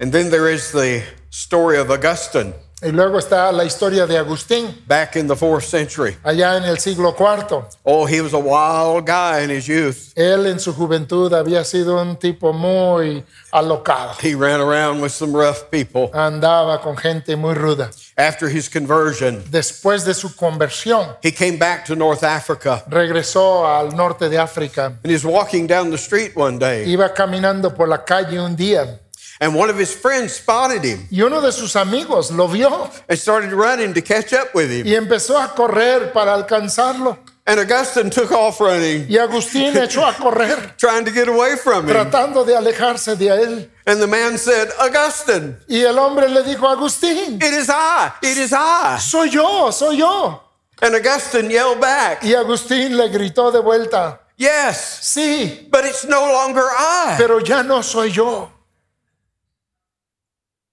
[0.00, 4.74] And then there is the story of Augustine Y luego está la historia de Agustín,
[4.86, 6.16] back in the fourth century.
[6.22, 7.64] allá en el siglo IV.
[7.84, 10.12] Oh, he was a wild guy in his youth.
[10.16, 13.22] Él en su juventud había sido un tipo muy
[13.52, 14.14] alocado.
[14.22, 16.10] He ran around with some rough people.
[16.14, 17.90] Andaba con gente muy ruda.
[18.16, 23.94] After his conversion, Después de su conversión, he came back to North Africa regresó al
[23.94, 24.98] norte de África.
[25.02, 26.84] and he's walking down the street one day.
[26.90, 29.00] Iba caminando por la calle un día
[29.42, 33.18] And one of his friends spotted him y uno de sus amigos lo vio and
[33.18, 34.86] started running to catch up with him.
[34.86, 37.16] y empezó a correr para alcanzarlo.
[37.46, 41.88] And Augustine took off running, Y Agustín echó a correr trying to get away from
[41.88, 41.94] him.
[41.96, 43.68] tratando de alejarse de él.
[43.86, 48.36] And the man said, Augustine, Y el hombre le dijo, Agustín, it is I, it
[48.36, 48.98] is I.
[49.00, 50.38] soy yo, soy yo.
[50.82, 56.20] And Augustine yelled back, Y Agustín le gritó de vuelta, Yes, sí, but it's no
[56.30, 57.16] longer I.
[57.18, 58.50] pero ya no soy yo.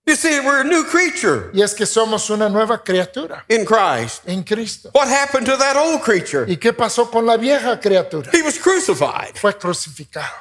[0.07, 4.21] You see, we're a new creature Y es que somos una nueva criatura in Christ.
[4.25, 4.89] en Cristo.
[4.93, 6.45] What happened to that old creature?
[6.47, 8.31] ¿Y qué pasó con la vieja criatura?
[8.31, 9.35] He was crucified.
[9.37, 10.31] Fue crucificado.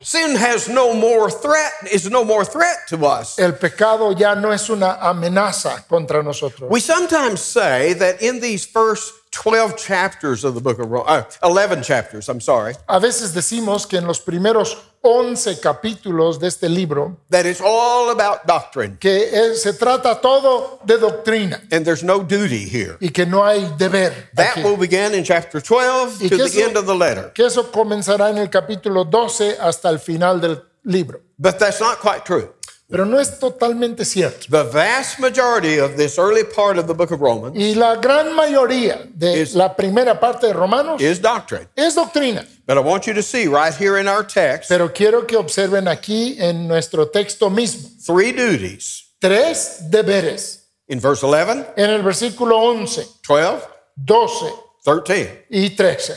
[0.00, 3.38] Sin has no more threat, is no more threat to us.
[3.38, 6.70] El pecado ya no es una amenaza contra nosotros.
[6.70, 11.48] We sometimes say that in these first 12 chapters of the book of Romans, uh,
[11.48, 16.68] 11 chapters, I'm sorry, A veces decimos que en los primeros 11 capítulos de este
[16.68, 22.04] libro, that it's all about doctrine que es- se trata todo de doctrina and there's
[22.04, 22.96] no duty here.
[23.00, 24.12] y que no hay deber.
[24.34, 24.62] That aquí.
[24.62, 27.32] will begin in chapter 12 Y to que the eso- end of the letter.
[27.34, 31.20] Que eso comenzará en el capítulo 12 hasta el final del libro.
[31.36, 32.54] But that's not quite true.
[32.88, 34.46] Pero no es totalmente cierto.
[34.50, 38.34] The vast majority of this early part of the book of Romans Y la gran
[38.34, 41.68] mayoría de Es- la primera parte de Romanos is doctrine.
[41.74, 42.46] es doctrina.
[42.66, 45.88] But I want you to see right here in our text Pero quiero que observen
[45.88, 49.14] aquí en nuestro texto mismo three duties.
[49.20, 50.58] tres deberes.
[50.88, 53.62] In verse 11, En el versículo 11, 12,
[53.96, 54.52] 12
[54.84, 55.46] 13.
[55.48, 56.14] y 13.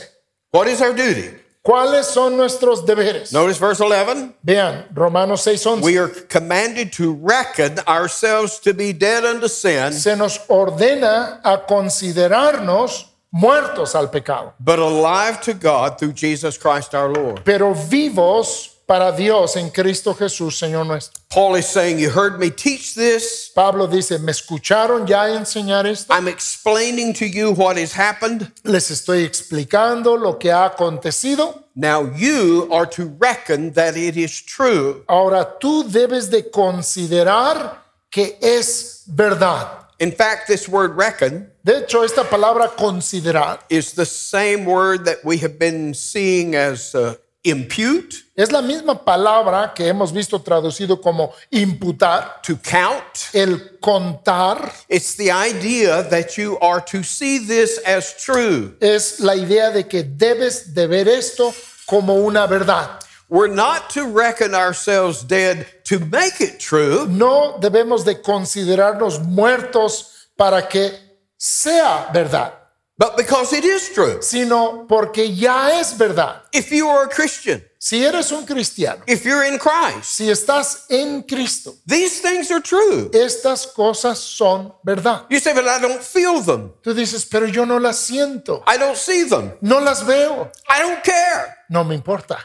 [0.52, 1.30] What is our duty?
[1.66, 3.32] ¿Cuáles son nuestros deberes?
[3.32, 4.34] Notice verse 11.
[4.44, 5.82] Vean, Romanos 6, 11.
[5.84, 11.66] We are commanded to reckon ourselves to be dead unto sin, Se nos ordena a
[11.66, 17.42] considerarnos muertos al pecado, but alive to God through Jesus Christ our Lord.
[17.44, 21.20] pero vivos para Dios en Cristo Jesús, Señor nuestro.
[21.28, 23.50] Paul is saying, You heard me teach this.
[23.54, 26.14] Pablo dice, ¿me escucharon ya enseñar esto?
[26.14, 28.52] I'm explaining to you what has happened.
[28.64, 31.64] Les estoy explicando lo que ha acontecido.
[31.74, 35.04] Now you are to reckon that it is true.
[35.08, 39.82] Ahora tú debes de considerar que es verdad.
[39.98, 45.24] In fact, this word reckon De hecho, esta palabra considerar is the same word that
[45.24, 47.16] we have been seeing as uh,
[47.50, 53.30] impute, es la misma palabra que hemos visto traducido como imputar, to count.
[53.32, 54.72] el contar.
[54.88, 58.76] It's the idea that you are to see this as true.
[58.80, 61.54] Es la idea de que debes de ver esto
[61.86, 63.00] como una verdad.
[63.28, 67.06] We're not to reckon ourselves dead to make it true.
[67.08, 70.92] No debemos de considerarnos muertos para que
[71.36, 72.52] sea verdad,
[72.98, 74.22] But because it is true.
[74.22, 76.42] sino porque ya es verdad.
[76.52, 80.86] If you are a Christian, Si eres un cristiano, if you're in Christ, si estás
[80.90, 83.10] en Cristo, these things are true.
[83.12, 85.26] estas cosas son verdad.
[85.30, 86.72] You say, but I don't feel them.
[86.82, 89.52] Tú dices, pero yo no las siento, I don't see them.
[89.60, 91.54] no las veo, I don't care.
[91.68, 92.38] no me importa.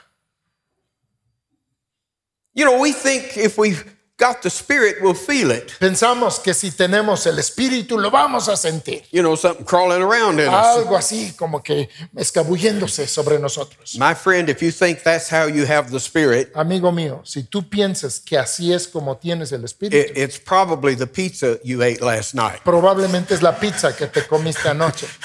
[2.54, 3.84] You know, we think if we've
[4.22, 5.74] got the Spirit, we'll feel it.
[5.80, 9.02] Pensamos que si tenemos el Espíritu lo vamos a sentir.
[9.12, 10.78] You know, something crawling around in us.
[10.78, 13.98] Algo así como que escabulléndose sobre nosotros.
[13.98, 17.68] My friend, if you think that's how you have the Spirit, Amigo mío, si tú
[17.68, 22.02] piensas que así es como tienes el Espíritu, it, it's probably the pizza you ate
[22.02, 22.62] last night.
[22.64, 25.08] probablemente es la pizza que te comiste anoche.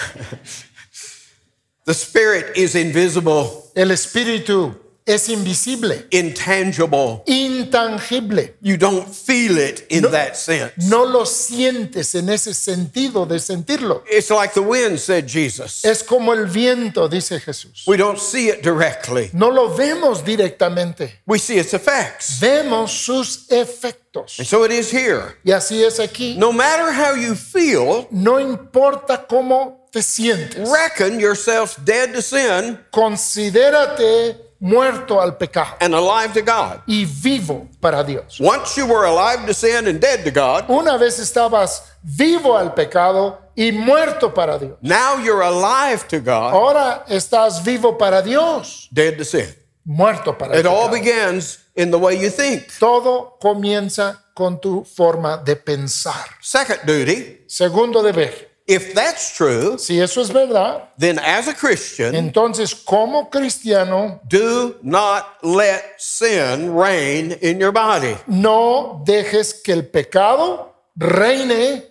[1.85, 3.71] The Spirit is invisible.
[3.77, 4.75] El Espíritu
[5.07, 7.23] es invisible, intangible.
[7.27, 8.55] intangible.
[8.61, 10.73] You don't feel it in that sense.
[10.89, 14.03] No lo sientes en ese sentido de sentirlo.
[14.11, 15.85] It's like the wind, said Jesus.
[15.85, 17.85] Es como el viento, dice Jesús.
[17.87, 22.41] We don't see it directly, No lo vemos directamente, we see its effects.
[22.41, 24.39] vemos sus efectos.
[24.39, 25.37] And so it is here.
[25.45, 26.37] Y así es aquí.
[26.37, 32.79] No matter how you feel, No importa cómo te sientes, reckon yourself dead to sin
[32.91, 36.81] considérate muerto al pecado and alive to God.
[36.87, 38.39] y vivo para Dios.
[38.41, 42.73] Once you were alive to sin and dead to God, Una vez estabas vivo al
[42.75, 44.77] pecado y muerto para Dios.
[44.83, 49.47] now you're alive to God, Ahora estás vivo para Dios, dead to sin.
[49.85, 52.65] muerto para el It all begins in the way you think.
[52.79, 56.27] Todo comienza con tu forma de pensar.
[56.41, 62.15] Second duty, Segundo deber, if that's true, si eso es verdad, then as a Christian,
[62.15, 68.17] entonces como cristiano do not let sin reign in your body.
[68.27, 71.85] no dejes que el pecado reine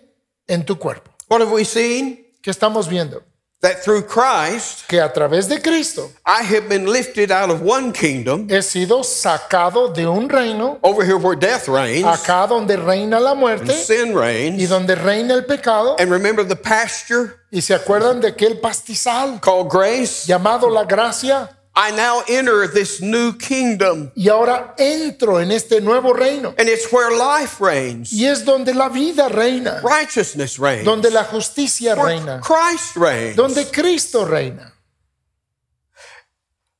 [0.46, 1.10] en tu cuerpo.
[1.28, 2.24] What have we seen?
[2.42, 3.22] ¿Qué estamos viendo?
[3.66, 7.92] That through Christ, Que a través de Cristo I have been lifted out of one
[7.92, 13.18] kingdom he sido sacado de un reino, over here where death reigns, acá donde reina
[13.18, 14.68] la muerte sin y reigns.
[14.68, 15.96] donde reina el pecado.
[15.98, 20.26] And remember the pasture Y se acuerdan de aquel pastizal called grace?
[20.28, 21.50] llamado la gracia.
[21.78, 26.54] I now enter this new kingdom, Y ahora entro en este nuevo reino.
[26.58, 31.24] and it's where life reigns, Y es donde la vida reina, righteousness reigns, donde la
[31.24, 33.36] justicia where reina, Christ reigns.
[33.36, 34.72] donde Cristo reina.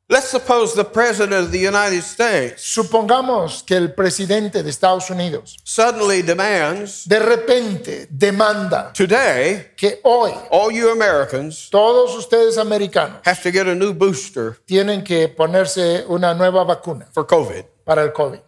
[0.09, 5.59] Let's suppose the President of the United States Supongamos que el presidente de Estados Unidos
[5.65, 13.43] suddenly demands de repente demanda today, que hoy all you Americans todos ustedes americanos have
[13.43, 17.65] to get a new booster tienen que ponerse una nueva vacuna for COVID.
[17.85, 18.41] para el COVID.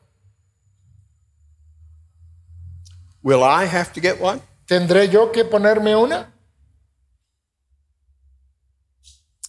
[3.24, 4.40] Will I have to get one?
[4.64, 6.32] ¿Tendré yo que ponerme una?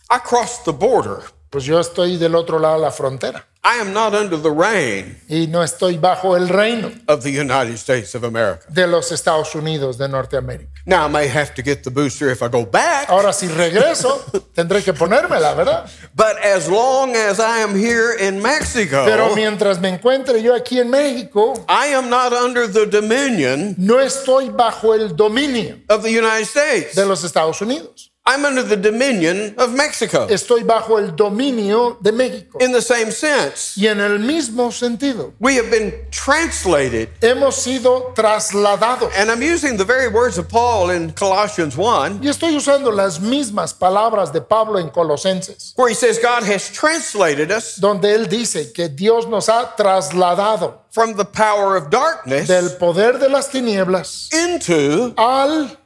[0.10, 1.22] I crossed the border.
[1.50, 5.18] Pues yo estoy del otro lado de la frontera I am not under the reign
[5.28, 8.66] y no estoy bajo el reino of the United States of America.
[8.70, 10.70] de los Estados Unidos de Norteamérica.
[10.86, 14.24] Now, I may have to get the booster if I go back, Ahora si regreso,
[14.56, 15.90] tendré que ponérmela, ¿verdad?
[16.16, 20.80] but as long as I am here in Mexico, Pero mientras me encuentre yo aquí
[20.80, 26.10] en México, I am not under the dominion no estoy bajo el dominio of the
[26.18, 26.96] United States.
[26.96, 28.09] de los Estados Unidos.
[28.32, 32.60] I'm under the dominion of Mexico Estoy bajo el dominio de México.
[32.62, 33.74] in the same sense.
[33.76, 39.12] Y en el mismo sentido, We have been translated, hemos sido trasladados.
[39.18, 43.20] and I'm using the very words of Paul in Colossians 1, Y estoy usando las
[43.20, 48.28] mismas palabras de Pablo en Colosenses, where he says, God has translated us donde él
[48.30, 53.50] dice que Dios nos ha trasladado from the power of darkness del poder de las
[53.50, 55.79] tinieblas into al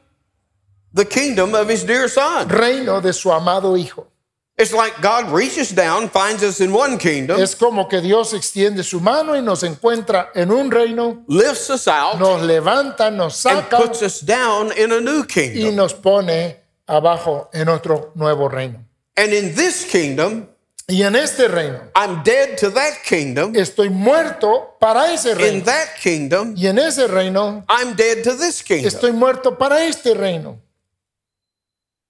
[0.94, 2.48] the kingdom of his dear Son.
[2.50, 4.08] reino de su amado Hijo.
[4.56, 8.84] It's like God reaches down, finds us in one kingdom, Es como que Dios extiende
[8.84, 13.64] su mano y nos encuentra en un reino, lifts us out, nos levanta, nos and
[13.64, 15.76] saca puts us down in a new y kingdom.
[15.76, 18.78] nos pone abajo en otro nuevo reino.
[19.18, 20.48] And in this kingdom,
[20.88, 23.56] Y en este reino I'm dead to that kingdom.
[23.56, 25.66] estoy muerto para ese In reino.
[25.66, 28.86] that kingdom, Y en ese reino I'm dead to this kingdom.
[28.88, 30.60] estoy muerto para este reino.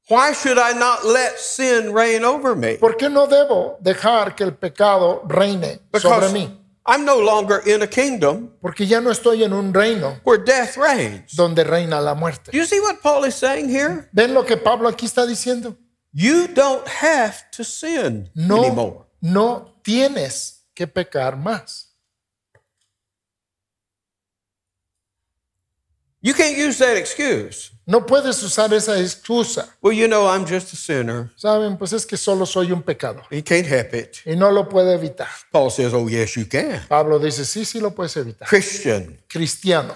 [0.09, 2.75] Why should I not let sin reign over me?
[2.77, 6.59] ¿Por qué no debo dejar que el pecado reine sobre Because mí?
[6.85, 10.75] I'm no longer in a kingdom Porque ya no estoy en un reino where death
[10.75, 11.33] reigns.
[11.37, 12.51] donde reina la muerte.
[12.51, 14.09] Do you see what Paul is saying here?
[14.11, 15.77] ¿Ven lo que Pablo aquí está diciendo?
[16.11, 19.05] You don't have to sin anymore.
[19.21, 21.92] No, no tienes que pecar más.
[26.23, 27.71] You can't use that excuse.
[27.85, 29.67] No puedes usar esa excusa.
[29.81, 31.29] Well, you know, I'm just a sinner.
[31.35, 34.21] Saben, pues es que solo soy un pecador He can't help it.
[34.25, 35.27] y no lo puedo evitar.
[35.51, 36.81] Paul says, Oh, yes, you can.
[36.87, 38.47] Pablo dice, sí, sí lo puedes evitar.
[38.47, 39.95] Christian, Cristiano,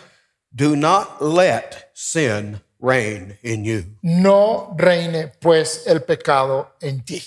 [0.53, 3.85] do not let sin reign in you.
[4.01, 7.23] no reine pues el pecado en ti.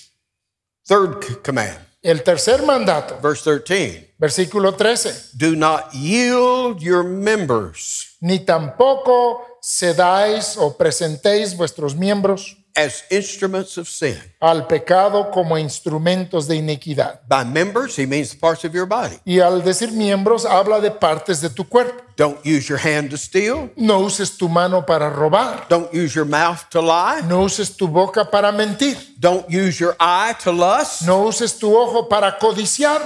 [0.86, 8.09] Third c- command, El tercer mandato, verse 13 versículo 13, do not yield your members
[8.20, 14.16] ni tampoco cedáis o presentéis vuestros miembros as instruments of sin.
[14.40, 17.20] al pecado como instrumentos de iniquidad.
[17.28, 19.18] By members, he means the parts of your body.
[19.24, 22.02] Y al decir miembros, habla de partes de tu cuerpo.
[22.16, 23.70] Don't use your hand to steal.
[23.76, 25.66] No uses tu mano para robar.
[25.68, 27.22] Don't use your mouth to lie.
[27.26, 28.96] No uses tu boca para mentir.
[29.18, 31.02] Don't use your eye to lust.
[31.06, 33.00] No uses tu ojo para codiciar,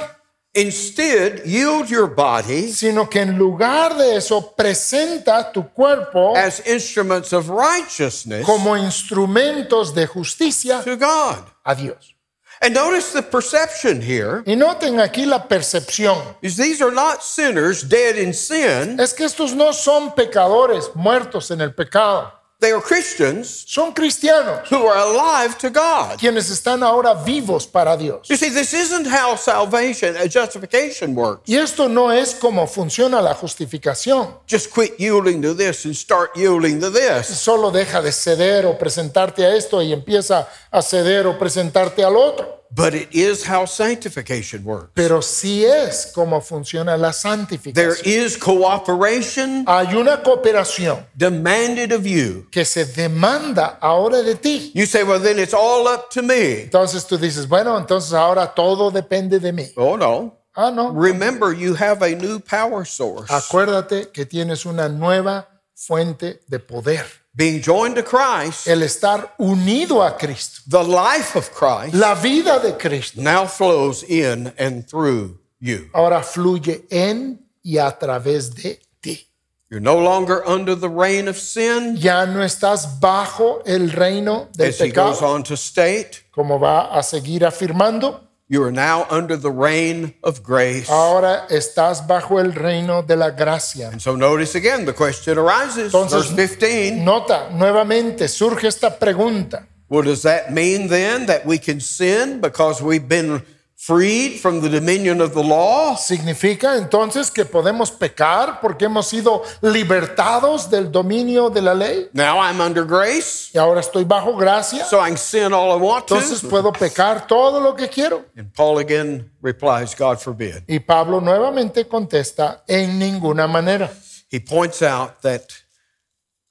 [0.56, 7.32] Instead, yield your body sino que en lugar de eso presenta tu cuerpo as instruments
[7.32, 11.44] of righteousness como instrumentos de justicia to God.
[11.64, 12.14] a Dios.
[12.62, 16.16] And notice the perception here Y noten aquí la percepción.
[16.40, 18.98] is these are not sinners dead in sin.
[19.00, 22.32] Es que estos no son pecadores muertos en el pecado.
[22.64, 26.18] They are Christians Son cristianos who are alive to God.
[26.18, 28.26] quienes están ahora vivos para Dios.
[28.30, 31.42] You see, this isn't how salvation and justification works.
[31.46, 34.38] Y esto no es como funciona la justificación.
[34.48, 37.26] Just quit yielding to this and start yielding to this.
[37.26, 42.16] Solo deja de ceder o presentarte a esto y empieza a ceder o presentarte al
[42.16, 42.53] otro.
[42.76, 44.90] But it is how sanctification works.
[44.94, 48.04] Pero sí es como funciona la santificación.
[48.04, 52.48] is cooperation Hay una cooperación demanded of you.
[52.50, 54.72] que se demanda ahora de ti.
[54.74, 56.62] You say, well, then it's all up to me.
[56.62, 59.70] Entonces tú dices, bueno, entonces ahora todo depende de mí.
[59.76, 60.38] Oh, no.
[60.56, 60.90] Ah, no.
[60.92, 63.28] Remember, you have a new power source.
[63.32, 67.04] Acuérdate que tienes una nueva fuente de poder.
[67.36, 70.62] Being joined to Christ, El estar unido a Cristo.
[70.68, 75.88] the life of Christ La vida de Cristo now flows in and through you.
[75.92, 79.26] ahora fluye en y a través de ti.
[79.68, 84.68] You're no longer under the reign of sin, Ya no estás bajo el reino del
[84.68, 86.22] as he goes pecado, on to state.
[86.30, 88.20] como va a seguir afirmando.
[88.46, 90.90] You are now under the reign of grace.
[90.90, 93.88] Ahora estás bajo el reino de la gracia.
[93.88, 97.02] And so notice again, the question arises, Entonces, verse 15.
[97.02, 99.66] Nota, nuevamente surge esta pregunta.
[99.88, 103.42] Well, does that mean then that we can sin because we've been
[103.86, 105.94] freed from the dominion of the law?
[105.96, 112.08] ¿Significa entonces que podemos pecar porque hemos sido libertados del dominio de la ley?
[112.14, 114.84] Now I'm under grace, Y ahora estoy bajo gracia.
[114.86, 116.48] so I can sin all I want Entonces to.
[116.48, 118.24] puedo pecar todo lo que quiero.
[118.36, 120.62] And Paul again replies, God forbid.
[120.66, 123.90] Y Pablo nuevamente contesta, en ninguna manera.
[124.30, 125.42] He points out that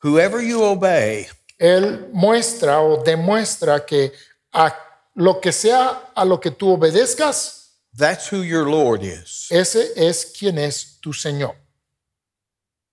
[0.04, 1.28] whoever you obey,
[1.58, 4.12] Él muestra o demuestra que
[4.54, 4.72] a
[5.16, 9.48] lo que sea a lo que tú obedezcas, that's who your Lord is.
[9.52, 11.56] ese es quien es tu Señor.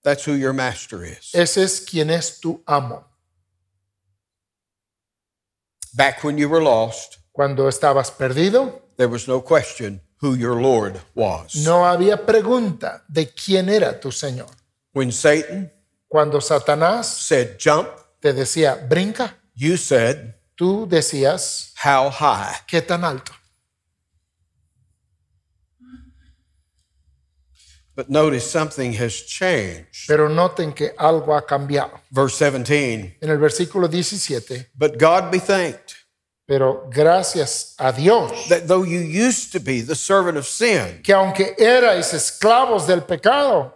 [0.03, 1.31] That's who your master is.
[1.35, 3.05] Ese es quien es tu amo.
[5.95, 11.01] Back when you were lost, Cuando estabas perdido, there was no question who your Lord
[11.14, 11.55] was.
[11.57, 14.51] no había pregunta de quién era tu Señor.
[14.93, 15.71] When Satan
[16.09, 17.89] Cuando Satanás said, jump,
[18.21, 22.55] te decía, brinca, you said, tú decías, how high?
[22.67, 23.33] ¿qué tan alto?
[27.97, 30.07] But notice something has changed.
[30.07, 32.01] Pero noten que algo ha cambiado.
[32.11, 35.97] Verse 17, En el versículo 17, but God be thanked
[36.47, 41.15] pero gracias a Dios, that though you used to be the servant of sin, que
[41.15, 43.73] aunque erais esclavos del pecado,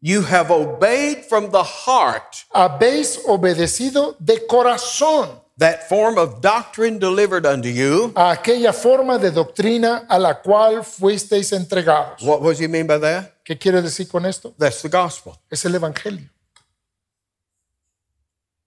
[0.00, 7.44] you have obeyed from the heart habéis obedecido de corazón that form of doctrine delivered
[7.44, 8.12] unto you.
[8.14, 12.22] a aquella forma de doctrina a la cual fuisteis entregados.
[12.22, 13.34] What does he mean by that?
[13.44, 14.54] ¿Qué quiere decir con esto?
[14.58, 15.34] That's the gospel.
[15.50, 16.28] Es el Evangelio.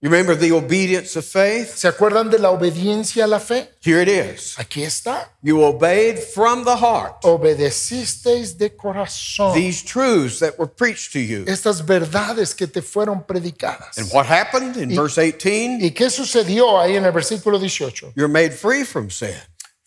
[0.04, 1.76] You remember the obedience of faith?
[1.76, 3.70] ¿Se acuerdan de la obediencia a la fe?
[3.84, 4.56] Here it is.
[4.58, 5.30] Aquí está.
[5.44, 11.44] You obeyed from the heart Obedecisteis de corazón these truths that were preached to you.
[11.46, 14.00] estas verdades que te fueron predicadas.
[14.00, 15.80] And what happened in verse 18?
[15.80, 18.14] ¿Y qué sucedió ahí en el versículo 18?
[18.16, 19.36] You're made free from sin.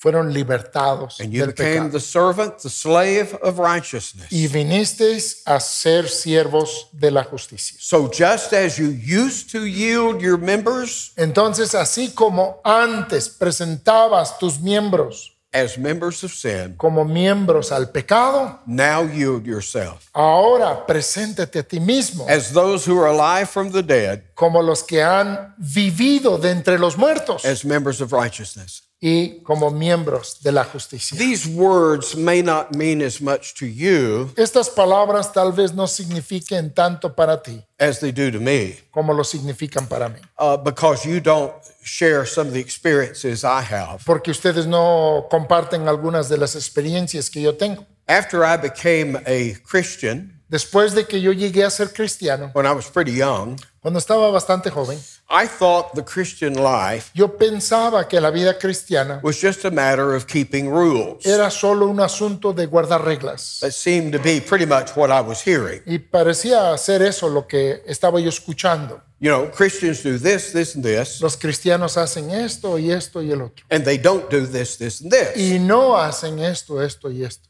[0.04, 1.92] Fueron libertados And you del became pecado.
[1.92, 4.30] the servant, the slave of righteousness.
[4.30, 7.78] Y vinisteis a ser siervos de la justicia.
[7.80, 14.60] So just as you used to yield your members Entonces, así como antes presentabas tus
[14.60, 21.62] miembros as members of sin, como miembros al pecado, now yield yourself ahora preséntate a
[21.62, 26.38] ti mismo as those who are alive from the dead, como los que han vivido
[26.38, 28.82] de entre los muertos as members of righteousness.
[29.00, 31.18] Y como miembros de la justicia.
[31.18, 36.72] These words may not mean as much to you Estas palabras tal vez no signifiquen
[36.72, 41.06] tanto para ti as they do to me, como lo significan para mí, uh, because
[41.06, 44.02] you don't share some of the experiences I have.
[44.06, 47.84] porque ustedes no comparten algunas de las experiencias que yo tengo.
[48.06, 52.72] After I became a Christian, Después de que yo llegué a ser cristiano, when I
[52.72, 54.98] was pretty young, cuando estaba bastante joven,
[55.36, 60.14] I thought the Christian life Yo pensaba que la vida cristiana was just a matter
[60.14, 61.26] of keeping rules.
[61.26, 63.58] era solo un asunto de guardar reglas.
[63.60, 65.82] That seemed to be pretty much what I was hearing.
[65.86, 69.02] Y parecía ser eso lo que estaba yo escuchando.
[69.18, 73.32] You know, Christians do this, this, and this, Los cristianos hacen esto y esto y
[73.32, 73.64] el otro.
[73.70, 75.36] and they don't do this, this, and this.
[75.36, 77.48] Y no hacen esto, esto y esto.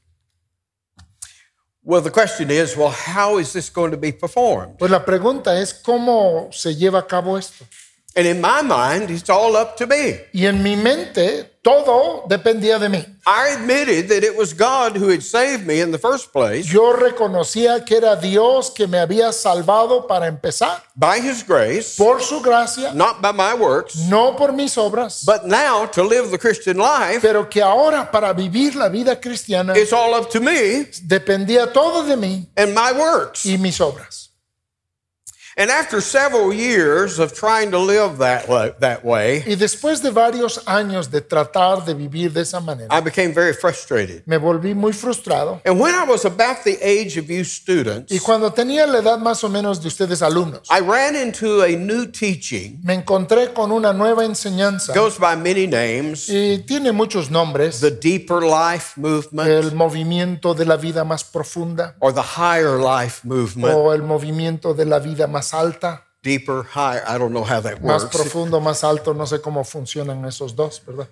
[1.87, 4.79] Well, the question is, well, how is this going to be performed?
[4.79, 7.67] Pues la pregunta es cómo se lleva a cabo esto.
[8.17, 10.21] And in my mind, it's all up to me.
[10.33, 13.05] Y en mi mente todo dependía de mí.
[13.27, 16.93] I admitted that it was God who had saved me in the first place Yo
[16.93, 22.41] reconocía que era Dios que me había salvado para empezar, by His grace, por su
[22.41, 23.97] gracia, not by my works.
[24.09, 28.33] no por mis obras, But now to live the Christian life, pero que ahora para
[28.33, 32.93] vivir la vida cristiana it's all up to me dependía todo de mí and my
[32.93, 33.45] works.
[33.47, 34.24] y mis obras.
[35.57, 40.11] And after several years of trying to live that way, that way, Y después de
[40.11, 44.23] varios años de tratar de vivir de esa manera, I became very frustrated.
[44.27, 45.61] me volví muy frustrado.
[45.65, 49.19] And when I was about the age of you students, Y cuando tenía la edad
[49.19, 52.81] más o menos de ustedes alumnos, I ran into a new teaching.
[52.83, 56.29] me encontré con una nueva enseñanza goes by many names.
[56.29, 57.79] y tiene muchos nombres.
[57.81, 63.21] The deeper life movement El movimiento de la vida más profunda or the higher life
[63.23, 63.73] movement.
[63.73, 67.83] o el movimiento de la vida más alta, Deeper, higher, I don't know how that
[67.83, 68.17] más works.
[68.17, 71.09] profundo, más alto, no sé cómo funcionan esos dos, ¿verdad?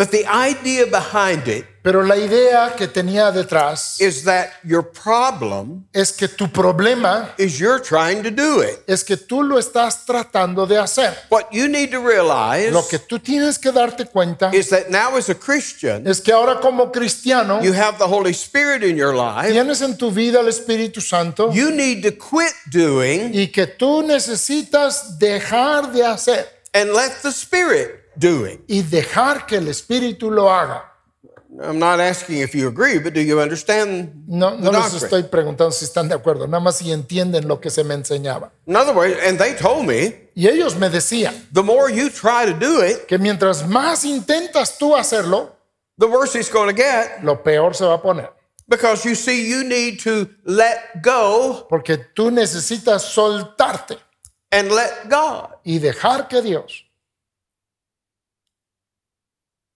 [0.00, 5.84] But the idea behind it Pero la idea que tenía detrás is that your problem
[5.92, 8.78] es que tu problema is you're trying to do it.
[8.86, 11.14] es que tú lo estás tratando de hacer.
[11.28, 15.18] What you need to realize Lo que tú tienes que darte cuenta is that now
[15.18, 19.14] as a Christian, es que ahora como cristiano you have the Holy Spirit in your
[19.14, 19.52] life.
[19.52, 24.02] tienes en tu vida el Espíritu Santo You need to quit doing y que tú
[24.02, 28.60] necesitas dejar de hacer and let the Spirit do it.
[28.68, 30.84] y dejar que el Espíritu lo haga.
[31.62, 35.72] I'm not asking if you agree, but do you understand No, no les estoy preguntando
[35.72, 38.52] si están de acuerdo, nada más si entienden lo que se me enseñaba.
[38.66, 42.46] In other words, and they told me, Y ellos me decían the more you try
[42.46, 45.56] to do it, que mientras más intentas tú hacerlo,
[45.98, 48.30] the worse it's going to get lo peor se va a poner.
[48.68, 53.98] because you see, you need to let go Porque tú necesitas soltarte
[54.52, 55.48] and let God.
[55.64, 56.84] y dejar que Dios.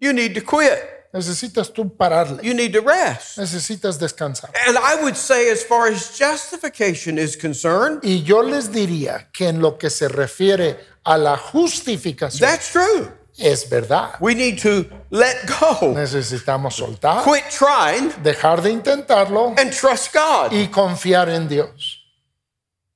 [0.05, 0.91] You need to quit.
[1.15, 2.43] Necesitas tú pararle.
[2.43, 3.39] You need to rest.
[3.39, 4.51] Necesitas descansar.
[4.67, 9.49] And I would say, as far as justification is concerned, Y yo les diría que
[9.49, 13.09] en lo que se refiere a la justificación, that's true.
[13.39, 14.17] es verdad.
[14.21, 20.53] We need to let go, Necesitamos soltar, quit trying, dejar de intentarlo and trust God.
[20.53, 21.94] y confiar en Dios.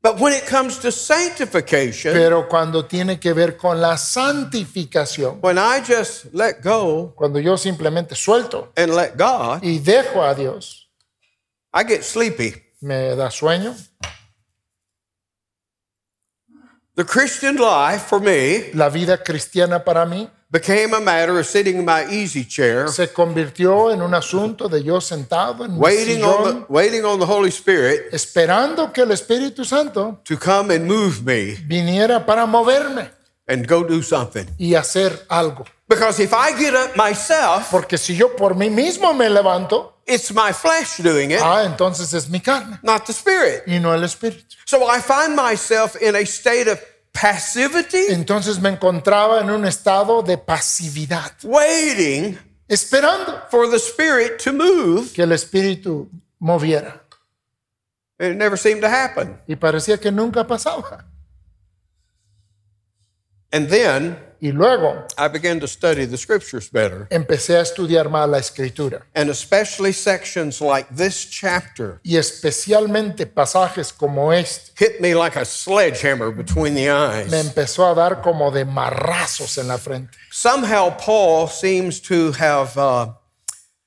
[0.01, 5.59] But when it comes to sanctification, Pero cuando tiene que ver con la santificación, when
[5.59, 10.88] I just let go cuando yo simplemente suelto and let God, y dejo a Dios,
[11.74, 12.55] I get sleepy.
[12.80, 13.74] me da sueño.
[16.94, 21.76] The Christian life for me La vida cristiana para mí became a matter of sitting
[21.78, 26.22] in my easy chair, se convirtió en un asunto de yo sentado en mi waiting
[26.24, 30.70] on sillón, the, waiting on the Holy Spirit esperando que el Espíritu Santo to come
[30.74, 33.11] and move me viniera para moverme
[33.46, 34.46] and go do something.
[34.59, 35.64] y hacer algo.
[35.88, 40.30] Because if I get up myself, Porque si yo por mí mismo me levanto, it's
[40.32, 43.62] my flesh doing it, ah, entonces es mi carne not the Spirit.
[43.66, 44.57] y no el Espíritu.
[44.66, 46.78] So I find myself in a state of
[47.12, 52.38] passivity, Entonces me encontraba en un estado de pasividad, waiting
[52.68, 55.12] esperando for the Spirit to move.
[55.12, 57.02] que el Espíritu moviera.
[58.20, 59.40] It never seemed to happen.
[59.46, 61.06] Y parecía que nunca pasaba.
[63.52, 68.28] And then Y luego I began to study the scriptures better, empecé a estudiar más
[68.28, 69.05] la escritura.
[69.14, 75.45] and especially sections like this chapter Y especialmente pasajes como este hit me like a
[75.45, 77.32] sledgehammer between the me eyes.
[77.32, 80.16] empezó a dar como de marrazos en la frente.
[80.30, 83.12] Somehow, Paul seems to have, uh,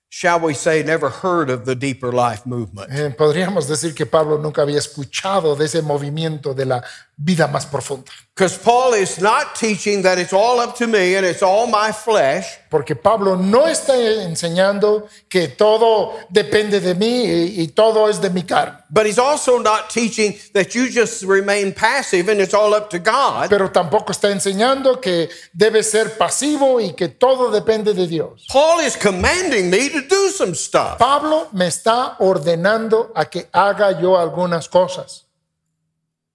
[0.10, 2.91] shall we say, never heard of the deeper life movement.
[2.91, 6.84] Eh, podríamos decir que Pablo nunca había escuchado de ese movimiento de la
[7.18, 8.12] vida más profunda.
[8.34, 11.91] Because Paul is not teaching that it's all up to me and it's all my
[11.91, 12.45] flesh.
[12.70, 18.30] Porque Pablo no está enseñando que todo depende de mí y, y todo es de
[18.30, 18.78] mi carne.
[18.89, 22.99] But he's also not teaching that you just remain passive and it's all up to
[22.99, 23.49] God.
[23.49, 28.47] Pero tampoco está enseñando que debe ser pasivo y que todo depende de Dios.
[28.49, 30.97] Paul is commanding me to do some stuff.
[30.97, 35.26] Pablo me está ordenando a que haga yo algunas cosas.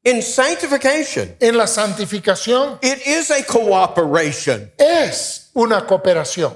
[0.07, 4.71] In sanctification, En la santificación it is a cooperation.
[4.79, 6.53] es una cooperación.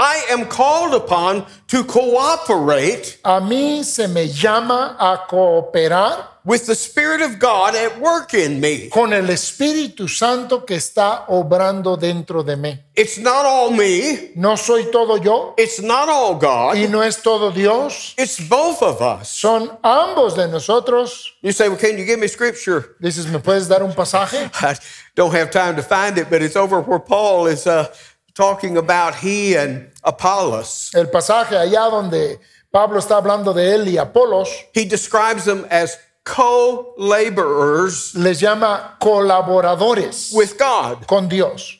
[0.00, 6.74] I am called upon to cooperate A mí se me llama a cooperar with the
[6.74, 8.88] Spirit of God at work in me.
[8.90, 12.78] con el Espíritu Santo que está obrando dentro de mí.
[12.94, 17.20] It's not all me, No soy todo yo it's not all God, y no es
[17.20, 18.14] todo Dios.
[18.16, 19.28] it's both of us.
[19.30, 21.24] Son ambos de nosotros.
[21.42, 22.94] You say, Well, can you give me scripture?
[23.02, 24.48] Dices, ¿me puedes dar un pasaje?
[24.62, 24.76] I
[25.16, 27.92] don't have time to find it, but it's over where Paul is uh,
[28.38, 30.92] talking about he and Apollos.
[30.94, 32.38] El pasaje allá donde
[32.70, 38.96] Pablo está hablando de él y Apolos He describes them as co laborers les llama
[39.00, 41.04] colaboradores with God.
[41.08, 41.76] con Dios.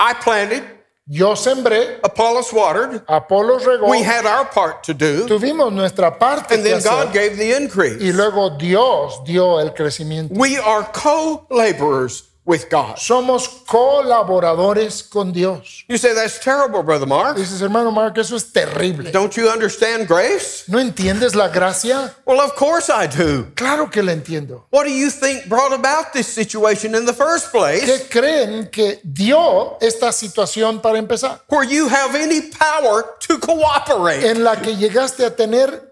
[0.00, 0.64] I planted,
[1.10, 3.02] Yo sembré, Apollos watered.
[3.06, 7.12] Apolos regó, We had our part to do, tuvimos nuestra parte and que then God
[7.14, 8.02] gave the increase.
[8.02, 10.34] y luego Dios dio el crecimiento.
[10.34, 12.96] We are co laborers with God.
[12.96, 15.84] Somos colaboradores con Dios.
[15.86, 17.36] You say, That's terrible, Brother Mark.
[17.36, 19.12] Dices, hermano Mark, eso es terrible.
[19.12, 20.64] Don't you understand grace?
[20.66, 22.14] ¿No entiendes la gracia?
[22.24, 23.52] Well, of course I do.
[23.54, 24.64] Claro que la entiendo.
[24.70, 29.00] What do you think brought about this situation in the first place ¿Qué creen que
[29.04, 31.42] dio esta situación para empezar?
[31.48, 34.24] where you have any power to cooperate?
[34.24, 35.82] En la que llegaste a tener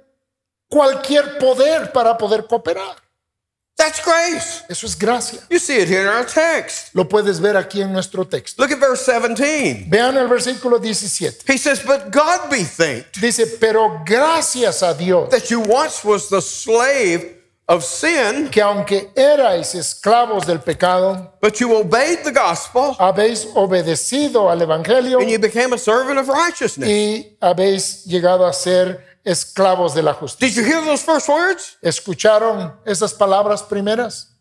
[0.70, 3.05] cualquier poder para poder cooperar.
[3.76, 4.64] That's grace.
[4.70, 5.40] Eso es gracia.
[5.50, 6.94] You see it here in our text.
[6.94, 8.62] Lo puedes ver aquí en nuestro texto.
[8.62, 9.90] Look at verse 17.
[9.90, 11.44] Vean el versículo 17.
[11.46, 16.30] He says, But God be thanked Dice, pero gracias a Dios that you once was
[16.30, 17.34] the slave
[17.68, 24.48] of sin, que aunque erais esclavos del pecado, but you obeyed the gospel habéis obedecido
[24.50, 26.88] al Evangelio and you became a servant of righteousness.
[26.88, 30.46] y habéis llegado a ser esclavos de la justicia.
[30.46, 31.76] Did you hear those first words?
[31.82, 34.38] ¿Escucharon esas palabras primeras?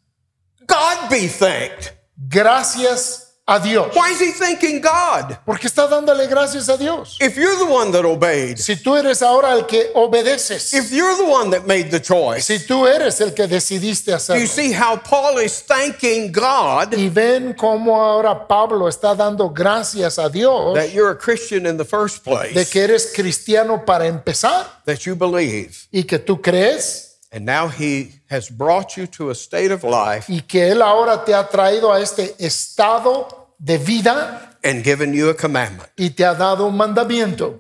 [0.68, 1.92] God be thanked.
[2.16, 3.94] Gracias a Dios.
[3.94, 5.38] Why is he thanking God?
[5.46, 7.18] Porque está dándole gracias a Dios.
[7.22, 11.16] If you're the one that obeyed, Si tú eres ahora el que obedeces, if you're
[11.16, 14.72] the one that made the choice, si tú eres el que decidiste do you see
[14.72, 20.74] how Paul is thanking God y ven cómo ahora Pablo está dando gracias a Dios
[20.74, 22.54] that you're a Christian in the first place.
[22.54, 25.88] de que eres cristiano para empezar that you believe.
[25.92, 30.30] y que tú crees And now he has brought you to a state of life
[30.30, 35.28] y que Él ahora te ha traído a este estado de vida and given you
[35.28, 35.90] a commandment.
[35.98, 37.60] y te ha dado un mandamiento.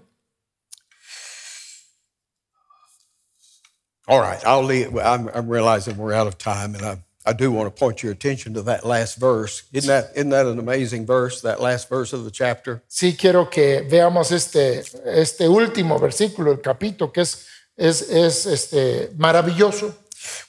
[4.07, 4.95] All right, I'll leave.
[4.97, 8.13] I'm, I'm realizing we're out of time, and I, I do want to point your
[8.13, 9.63] attention to that last verse.
[9.73, 12.81] Isn't that, isn't that an amazing verse, that last verse of the chapter?
[12.87, 17.45] Sí quiero que veamos este, este último versículo, el capítulo, que es,
[17.77, 19.93] es, es este, maravilloso.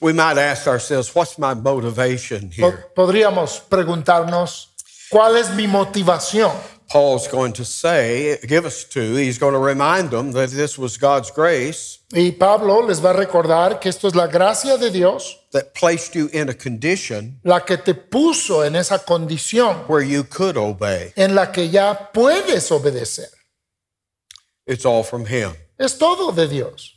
[0.01, 2.85] We might ask ourselves, what's my motivation here?
[2.95, 4.69] Podríamos preguntarnos,
[5.09, 6.51] ¿cuál es mi motivación?
[6.89, 10.97] Paul's going to say, give us to, he's going to remind them that this was
[10.97, 15.37] God's grace Y Pablo les va a recordar que esto es la gracia de Dios,
[15.51, 20.23] that placed you in a condition la que te puso en esa condición where you
[20.23, 21.11] could obey.
[21.17, 23.27] en la que ya puedes obedecer.
[24.65, 25.51] It's all from Him.
[25.77, 26.96] Es todo de Dios.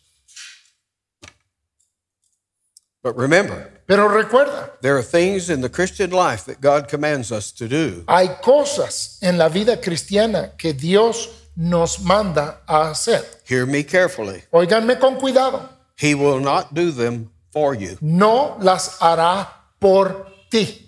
[3.03, 7.51] But remember, Pero recuerda, there are things in the Christian life that God commands us
[7.53, 8.05] to do.
[8.09, 13.23] hay cosas en la vida cristiana que Dios nos manda a hacer.
[13.45, 14.43] Hear me carefully.
[14.53, 15.69] Óiganme con cuidado.
[15.97, 17.97] He will not do them for you.
[18.01, 19.49] no las hará
[19.81, 20.87] por ti.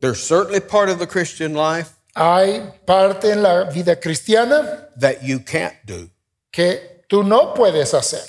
[0.00, 5.38] There's certainly part of the Christian life Hay parte en la vida cristiana that you
[5.40, 6.10] can't do.
[6.52, 8.20] que tú no puedes hacer,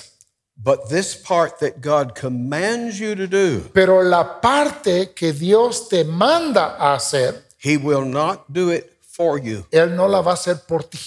[0.56, 6.04] But this part that God commands you to do, pero la parte que Dios te
[6.04, 9.66] manda a hacer, He will not do it for you.
[9.72, 10.98] Él no la va a hacer por ti.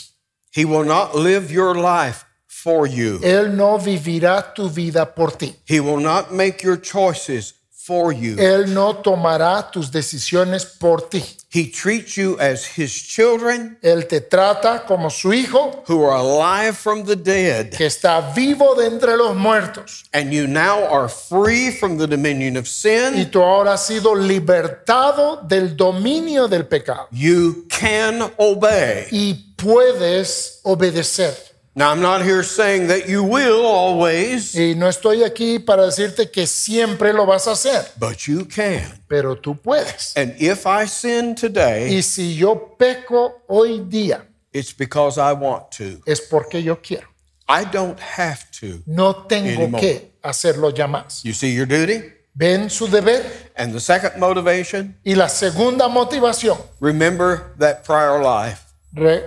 [0.51, 3.19] He will not live your life for you.
[3.19, 5.55] Él no vivirá tu vida por ti.
[5.65, 7.53] He will not make your choices
[7.87, 8.35] for you.
[8.37, 11.23] Él no tomará tus decisiones por ti.
[11.49, 16.75] He treats you as His children Él te trata como su hijo who are alive
[16.75, 17.71] from the dead.
[17.71, 20.03] que está vivo de entre los muertos.
[20.13, 23.31] And you now are free from the dominion of Y sin.
[23.31, 27.07] tú ahora has sido libertado del dominio del pecado.
[27.11, 29.07] You can obey.
[29.11, 31.46] y puedes obedecer.
[31.77, 36.31] Now, I'm not here saying that you will always, Y no estoy aquí para decirte
[36.31, 38.81] que siempre lo vas a hacer, but you can.
[39.07, 40.13] pero tú puedes.
[40.17, 45.69] And if I sin today, Y si yo peco hoy día, it's because I want
[45.77, 46.01] to.
[46.07, 47.07] es porque yo quiero.
[47.47, 48.81] I don't have to.
[48.87, 49.79] No tengo Anymore.
[49.79, 51.21] que hacerlo ya más.
[51.23, 52.01] You see your duty?
[52.33, 53.23] Ven su deber.
[53.55, 58.63] And the second motivation, Y la segunda motivación, remember that prior life.
[58.93, 59.23] re-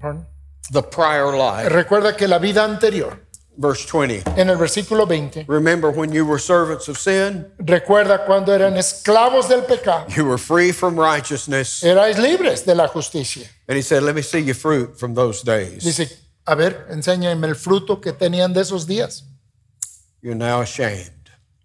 [0.00, 0.26] perdón.
[0.72, 1.68] The prior life.
[1.68, 3.18] recuerda que la vida anterior,
[3.56, 4.22] Verse 20.
[4.40, 9.48] en el versículo 20, Remember when you were servants of sin, recuerda cuando eran esclavos
[9.48, 11.82] del pecado, you were free from righteousness.
[11.82, 13.48] erais libres de la justicia.
[13.68, 15.82] And he said, Let me see your fruit from those days.
[15.84, 16.08] Dice,
[16.46, 19.24] a ver, enséñame el fruto que tenían de esos días.
[20.22, 21.10] You're now ashamed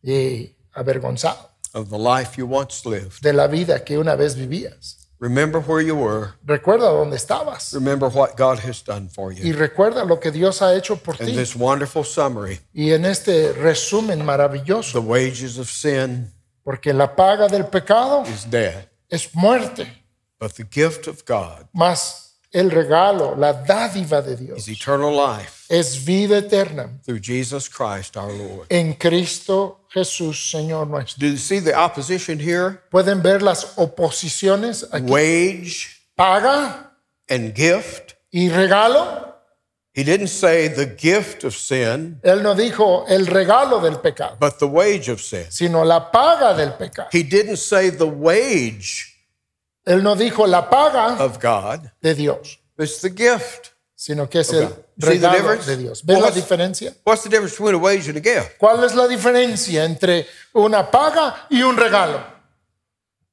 [0.04, 3.22] Y avergonzado of the life you once lived.
[3.22, 5.05] de la vida que una vez vivías.
[5.20, 6.34] Remember where you were.
[6.46, 7.74] Recuerda dónde estabas.
[7.74, 9.54] Remember what God has done for Y you.
[9.56, 11.36] recuerda lo que Dios ha hecho por In ti.
[11.36, 16.32] this wonderful summary, Y en este resumen maravilloso, the wages of sin
[16.64, 19.88] porque la paga del pecado is death, es muerte,
[20.40, 22.25] but the gift of God más
[22.56, 28.16] el regalo, la dádiva de Dios, is eternal life es vida eterna through Jesus Christ
[28.16, 28.68] our Lord.
[28.70, 31.20] en Cristo Jesús, Señor nuestro.
[31.20, 32.82] Do you see the opposition here?
[32.92, 35.10] Pueden ver las oposiciones aquí.
[35.12, 36.92] Wage Paga
[37.30, 38.14] and gift.
[38.32, 39.34] y regalo.
[39.94, 44.60] He didn't say the gift of sin, Él no dijo el regalo del pecado, but
[44.60, 45.46] the wage of sin.
[45.50, 47.08] sino la paga del pecado.
[47.14, 49.15] He didn't say the wage
[49.86, 53.70] Él no dijo la paga of God, de Dios, it's the gift.
[53.96, 54.76] sino que es el Okay.
[55.14, 55.66] See the regalo difference?
[55.72, 56.04] de Dios.
[56.06, 56.94] ¿Ves la what's- diferencia?
[57.06, 58.58] What's the difference between a wage and a gift?
[58.58, 62.24] ¿Cuál es la diferencia entre una paga y un regalo?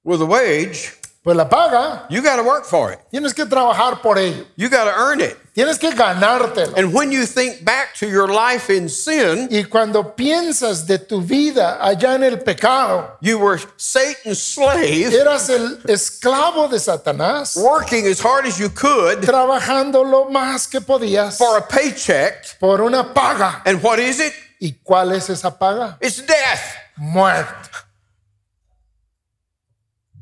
[0.05, 0.93] With a wage,
[1.25, 2.99] Pues la paga, you got to work for it.
[3.13, 5.37] tienes que trabajar por ello, You got to earn it.
[5.55, 6.77] tienes que ganártelo.
[6.77, 11.21] And when you think back to your life in sin, Y cuando piensas de tu
[11.21, 18.05] vida allá en el pecado, you were Satan's slave, eras el esclavo de Satanás, working
[18.09, 22.59] as hard as you could trabajando lo más que podías for a paycheck.
[22.59, 23.63] por una paga.
[23.65, 24.33] And what is it?
[24.61, 25.99] ¿Y cuál es esa paga?
[26.01, 26.75] It's death.
[26.97, 27.71] Muerte.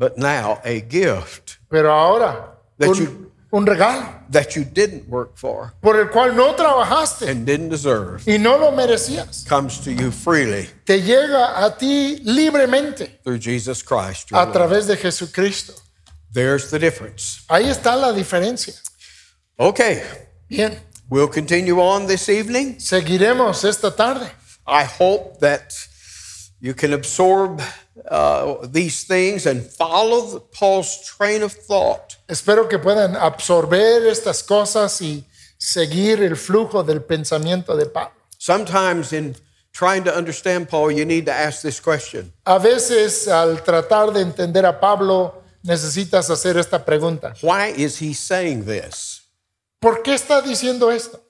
[0.00, 5.36] But now a gift Pero ahora, That un, you- un regalo that you didn't work
[5.36, 9.90] for por el cual no trabajaste and didn't deserve y no lo merecías, comes to
[9.92, 14.32] you freely te llega a ti libremente through Jesus Christ.
[14.32, 14.52] a Lord.
[14.54, 15.74] través de Jesucristo.
[16.32, 17.42] There's the difference.
[17.48, 18.72] Ahí está la diferencia.
[19.58, 20.02] Okay,
[20.48, 20.78] Bien,
[21.10, 22.78] we'll continue on this evening.
[22.78, 24.30] seguiremos esta tarde.
[24.66, 25.74] I hope that
[26.60, 27.60] you can absorb
[28.08, 32.16] uh, these things and follow Paul's train of thought.
[32.28, 35.24] Espero que puedan absorber estas cosas y
[35.58, 38.12] seguir el flujo del pensamiento de Pablo.
[38.38, 39.36] Sometimes, in
[39.72, 44.20] trying to understand Paul, you need to ask this question A veces al tratar de
[44.20, 47.34] entender a Pablo necesitas hacer esta pregunta.
[47.42, 49.22] Why is he saying this?
[49.80, 51.20] ¿Por qué está diciendo esto?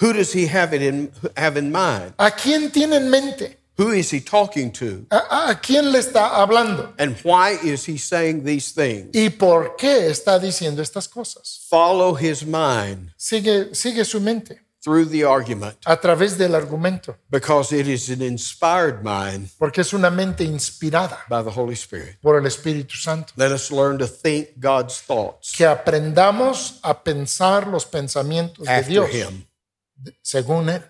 [0.00, 2.14] Who does he have, it in, have in mind?
[2.18, 3.58] ¿A quién tiene en mente?
[3.78, 5.06] Who is he talking to?
[5.10, 6.92] ¿A, a quién le está hablando?
[6.98, 9.10] And why is he saying these things?
[9.14, 11.66] ¿Y por qué está diciendo estas cosas?
[11.68, 17.72] Follow his mind Sigue, sigue su mente through the argument a través del argumento, because
[17.72, 22.16] it is an inspired mind porque es una mente inspirada by the Holy Spirit.
[22.20, 23.32] por el Espíritu Santo.
[23.36, 28.88] Let us learn to think God's thoughts Que aprendamos a pensar los pensamientos de after
[29.08, 29.46] Dios him.
[30.20, 30.82] según Él.